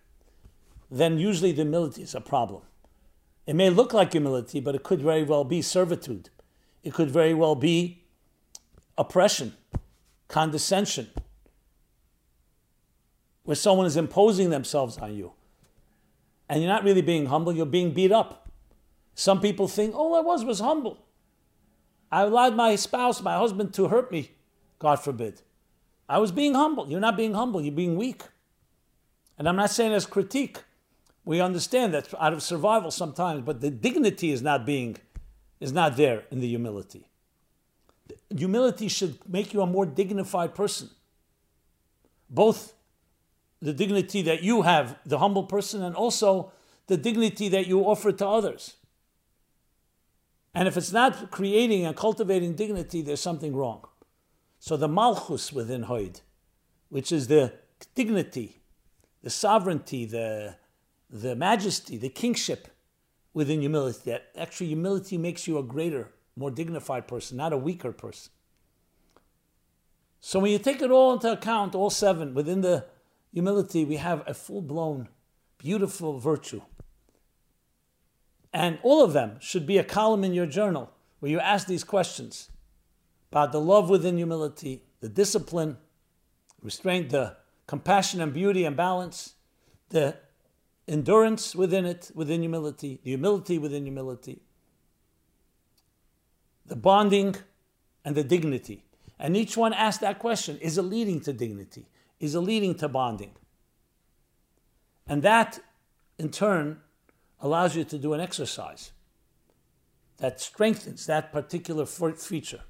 then 0.91 1.19
usually 1.19 1.53
the 1.53 1.63
humility 1.63 2.03
is 2.03 2.15
a 2.15 2.21
problem. 2.21 2.63
It 3.47 3.55
may 3.55 3.71
look 3.71 3.93
like 3.93 4.13
humility, 4.13 4.61
but 4.61 4.75
it 4.75 4.83
could 4.83 5.01
very 5.01 5.25
well 5.25 5.45
be 5.45 5.63
servitude. 5.63 6.31
It 6.85 6.95
could 6.95 7.11
very 7.11 7.35
well 7.35 7.55
be 7.55 8.05
oppression 8.99 9.57
condescension, 10.33 11.09
where 13.45 13.55
someone 13.55 13.87
is 13.87 13.97
imposing 13.97 14.49
themselves 14.49 14.97
on 14.97 15.15
you. 15.15 15.33
And 16.49 16.63
you're 16.63 16.73
not 16.73 16.85
really 16.85 17.03
being 17.03 17.27
humble, 17.27 17.53
you're 17.53 17.67
being 17.67 17.93
beat 17.93 18.11
up. 18.11 18.51
Some 19.15 19.41
people 19.41 19.69
think, 19.69 19.95
all 19.95 20.15
I 20.15 20.21
was 20.21 20.43
was 20.45 20.59
humble. 20.59 21.05
I 22.13 22.23
allowed 22.23 22.55
my 22.55 22.77
spouse, 22.77 23.23
my 23.23 23.37
husband, 23.39 23.73
to 23.75 23.89
hurt 23.89 24.13
me, 24.13 24.33
God 24.79 24.97
forbid. 24.97 25.41
I 26.09 26.19
was 26.19 26.31
being 26.31 26.55
humble. 26.55 26.87
You're 26.89 27.01
not 27.01 27.17
being 27.17 27.33
humble, 27.33 27.63
you're 27.63 27.73
being 27.73 27.97
weak. 27.97 28.23
And 29.39 29.49
I'm 29.49 29.57
not 29.57 29.71
saying 29.71 29.95
as 29.95 30.05
critique. 30.05 30.59
We 31.25 31.41
understand 31.41 31.95
that 31.95 32.13
out 32.21 32.35
of 32.35 32.43
survival 32.43 32.91
sometimes, 32.91 33.43
but 33.43 33.63
the 33.63 33.71
dignity 33.71 34.31
is 34.31 34.43
not 34.43 34.67
being 34.67 34.99
is 35.59 35.73
not 35.73 35.97
there 35.97 36.25
in 36.31 36.41
the 36.41 36.49
humility. 36.49 37.07
Humility 38.37 38.89
should 38.89 39.17
make 39.29 39.55
you 39.55 39.63
a 39.63 39.67
more 39.67 39.87
dignified 39.87 40.55
person. 40.55 40.91
Both 42.29 42.75
the 43.61 43.73
dignity 43.73 44.23
that 44.23 44.43
you 44.43 44.63
have, 44.63 44.99
the 45.07 45.19
humble 45.19 45.45
person, 45.45 45.83
and 45.83 45.95
also 45.95 46.51
the 46.89 46.97
dignity 46.97 47.49
that 47.51 47.69
you 47.69 47.81
offer 47.83 48.11
to 48.11 48.27
others. 48.27 48.75
And 50.55 50.69
if 50.69 50.77
it's 50.77 50.93
not 50.93 51.31
creating 51.31 51.87
and 51.87 51.97
cultivating 51.97 52.55
dignity, 52.55 53.03
there's 53.03 53.21
something 53.21 53.55
wrong. 53.55 53.87
So 54.59 54.77
the 54.77 54.89
malchus 54.89 55.53
within 55.53 55.85
Hoid, 55.85 56.21
which 56.89 57.11
is 57.11 57.29
the 57.29 57.55
dignity, 57.95 58.61
the 59.23 59.31
sovereignty, 59.31 60.05
the, 60.05 60.57
the 61.09 61.35
majesty, 61.35 61.97
the 61.97 62.11
kingship 62.11 62.69
within 63.35 63.61
humility, 63.61 64.11
that 64.11 64.27
actually 64.37 64.67
humility 64.67 65.17
makes 65.17 65.49
you 65.49 65.59
a 65.59 65.63
greater, 65.63 66.11
more 66.37 66.51
dignified 66.51 67.09
person, 67.09 67.39
not 67.39 67.53
a 67.53 67.57
weaker 67.57 67.93
person. 67.93 68.31
So 70.21 70.39
when 70.39 70.53
you 70.53 70.59
take 70.59 70.81
it 70.81 70.91
all 70.91 71.15
into 71.15 71.33
account, 71.33 71.75
all 71.75 71.91
seven, 71.91 72.35
within 72.35 72.61
the 72.61 72.85
humility, 73.33 73.85
we 73.85 73.97
have 73.97 74.23
a 74.27 74.35
full 74.35 74.63
blown, 74.63 75.09
beautiful 75.59 76.19
virtue. 76.19 76.61
And 78.53 78.79
all 78.83 79.03
of 79.03 79.13
them 79.13 79.37
should 79.41 79.67
be 79.67 79.79
a 79.79 79.85
column 79.85 80.25
in 80.25 80.35
your 80.35 80.47
journal 80.47 80.91
where 81.21 81.31
you 81.31 81.41
ask 81.41 81.67
these 81.67 81.85
questions 81.85 82.51
about 83.31 83.53
the 83.53 83.61
love 83.61 83.89
within 83.89 84.17
humility, 84.17 84.83
the 85.01 85.09
discipline, 85.09 85.79
restraint, 86.63 87.11
the 87.11 87.37
compassion 87.67 88.21
and 88.21 88.33
beauty 88.33 88.65
and 88.65 88.77
balance, 88.77 89.35
the 89.89 90.17
endurance 90.87 91.55
within 91.55 91.87
it, 91.87 92.11
within 92.15 92.41
humility, 92.41 93.01
the 93.03 93.11
humility 93.11 93.59
within 93.59 93.85
humility, 93.85 94.43
the 96.67 96.77
bonding 96.77 97.37
and 98.05 98.15
the 98.15 98.25
dignity. 98.25 98.85
And 99.19 99.37
each 99.37 99.57
one 99.57 99.73
asks 99.73 100.01
that 100.01 100.19
question 100.19 100.59
is 100.59 100.77
it 100.77 100.83
leading 100.83 101.21
to 101.23 101.33
dignity? 101.33 101.87
Is 102.21 102.35
it 102.35 102.41
leading 102.41 102.75
to 102.77 102.89
bonding? 102.89 103.33
And 105.07 105.23
that, 105.23 105.61
in 106.19 106.31
turn, 106.31 106.81
allows 107.43 107.77
you 107.77 107.85
to 107.85 107.99
do 107.99 108.15
an 108.15 108.21
exercise 108.21 108.93
that 110.19 110.41
strengthens 110.41 111.05
that 111.07 111.33
particular 111.33 111.85
feature. 111.85 112.61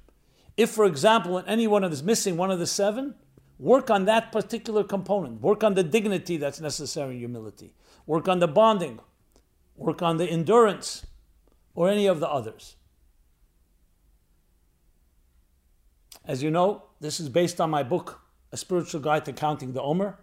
If, 0.57 0.71
for 0.71 0.85
example, 0.85 1.41
any 1.47 1.67
one 1.67 1.83
of 1.83 1.93
is 1.93 2.03
missing 2.03 2.35
one 2.35 2.51
of 2.51 2.59
the 2.59 2.67
seven, 2.67 3.15
work 3.59 3.89
on 3.89 4.05
that 4.05 4.31
particular 4.31 4.83
component. 4.83 5.39
Work 5.41 5.63
on 5.63 5.75
the 5.75 5.83
dignity 5.83 6.37
that's 6.37 6.59
necessary 6.59 7.13
in 7.13 7.19
humility. 7.19 7.75
Work 8.05 8.27
on 8.27 8.39
the 8.39 8.47
bonding. 8.47 8.99
Work 9.75 10.01
on 10.01 10.17
the 10.17 10.27
endurance, 10.27 11.05
or 11.73 11.89
any 11.89 12.05
of 12.05 12.19
the 12.19 12.29
others. 12.29 12.75
As 16.25 16.43
you 16.43 16.51
know, 16.51 16.83
this 16.99 17.19
is 17.19 17.29
based 17.29 17.59
on 17.59 17.69
my 17.69 17.83
book, 17.83 18.21
A 18.51 18.57
Spiritual 18.57 19.01
Guide 19.01 19.25
to 19.25 19.33
Counting 19.33 19.73
the 19.73 19.81
Omer 19.81 20.19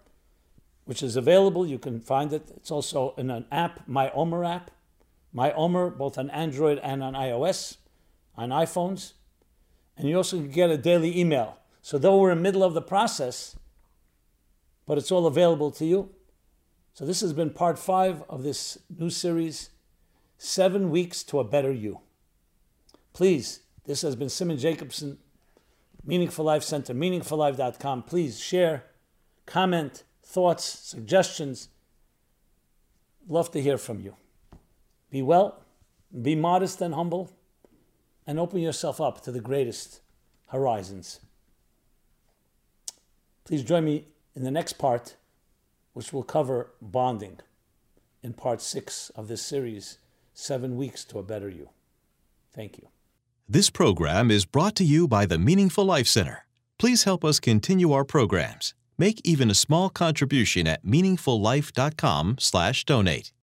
which 0.90 1.04
is 1.04 1.14
available. 1.14 1.64
You 1.64 1.78
can 1.78 2.00
find 2.00 2.32
it. 2.32 2.50
It's 2.56 2.72
also 2.72 3.14
in 3.16 3.30
an 3.30 3.44
app, 3.52 3.86
My 3.86 4.10
Omer 4.10 4.44
app. 4.44 4.72
My 5.32 5.52
Omer, 5.52 5.88
both 5.88 6.18
on 6.18 6.28
Android 6.30 6.80
and 6.82 7.00
on 7.00 7.14
iOS, 7.14 7.76
on 8.36 8.48
iPhones. 8.48 9.12
And 9.96 10.08
you 10.08 10.16
also 10.16 10.38
can 10.38 10.50
get 10.50 10.68
a 10.68 10.76
daily 10.76 11.16
email. 11.16 11.58
So 11.80 11.96
though 11.96 12.18
we're 12.18 12.32
in 12.32 12.38
the 12.38 12.42
middle 12.42 12.64
of 12.64 12.74
the 12.74 12.82
process, 12.82 13.54
but 14.84 14.98
it's 14.98 15.12
all 15.12 15.28
available 15.28 15.70
to 15.70 15.86
you. 15.86 16.10
So 16.94 17.06
this 17.06 17.20
has 17.20 17.32
been 17.32 17.50
part 17.50 17.78
five 17.78 18.24
of 18.28 18.42
this 18.42 18.76
new 18.98 19.10
series, 19.10 19.70
Seven 20.38 20.90
Weeks 20.90 21.22
to 21.22 21.38
a 21.38 21.44
Better 21.44 21.72
You. 21.72 22.00
Please, 23.12 23.60
this 23.86 24.02
has 24.02 24.16
been 24.16 24.28
Simon 24.28 24.58
Jacobson, 24.58 25.18
Meaningful 26.04 26.44
Life 26.44 26.64
Center, 26.64 26.94
meaningfullife.com. 26.94 28.02
Please 28.02 28.40
share, 28.40 28.86
comment, 29.46 30.02
thoughts, 30.30 30.64
suggestions. 30.64 31.68
Love 33.28 33.50
to 33.50 33.60
hear 33.60 33.76
from 33.76 34.00
you. 34.00 34.14
Be 35.10 35.22
well, 35.22 35.60
be 36.22 36.36
modest 36.36 36.80
and 36.80 36.94
humble, 36.94 37.32
and 38.26 38.38
open 38.38 38.60
yourself 38.60 39.00
up 39.00 39.22
to 39.22 39.32
the 39.32 39.40
greatest 39.40 40.00
horizons. 40.48 41.20
Please 43.44 43.64
join 43.64 43.84
me 43.84 44.04
in 44.36 44.44
the 44.44 44.52
next 44.52 44.74
part, 44.74 45.16
which 45.94 46.12
will 46.12 46.22
cover 46.22 46.70
bonding 46.80 47.40
in 48.22 48.32
part 48.32 48.60
six 48.60 49.10
of 49.16 49.26
this 49.26 49.42
series 49.42 49.98
Seven 50.32 50.76
Weeks 50.76 51.04
to 51.06 51.18
a 51.18 51.24
Better 51.24 51.48
You. 51.48 51.70
Thank 52.54 52.78
you. 52.78 52.86
This 53.48 53.68
program 53.68 54.30
is 54.30 54.44
brought 54.44 54.76
to 54.76 54.84
you 54.84 55.08
by 55.08 55.26
the 55.26 55.38
Meaningful 55.38 55.84
Life 55.84 56.06
Center. 56.06 56.46
Please 56.78 57.02
help 57.02 57.24
us 57.24 57.40
continue 57.40 57.90
our 57.92 58.04
programs 58.04 58.74
Make 59.00 59.20
even 59.24 59.50
a 59.50 59.54
small 59.54 59.88
contribution 59.88 60.66
at 60.66 60.84
meaningfullife.com/donate. 60.84 63.32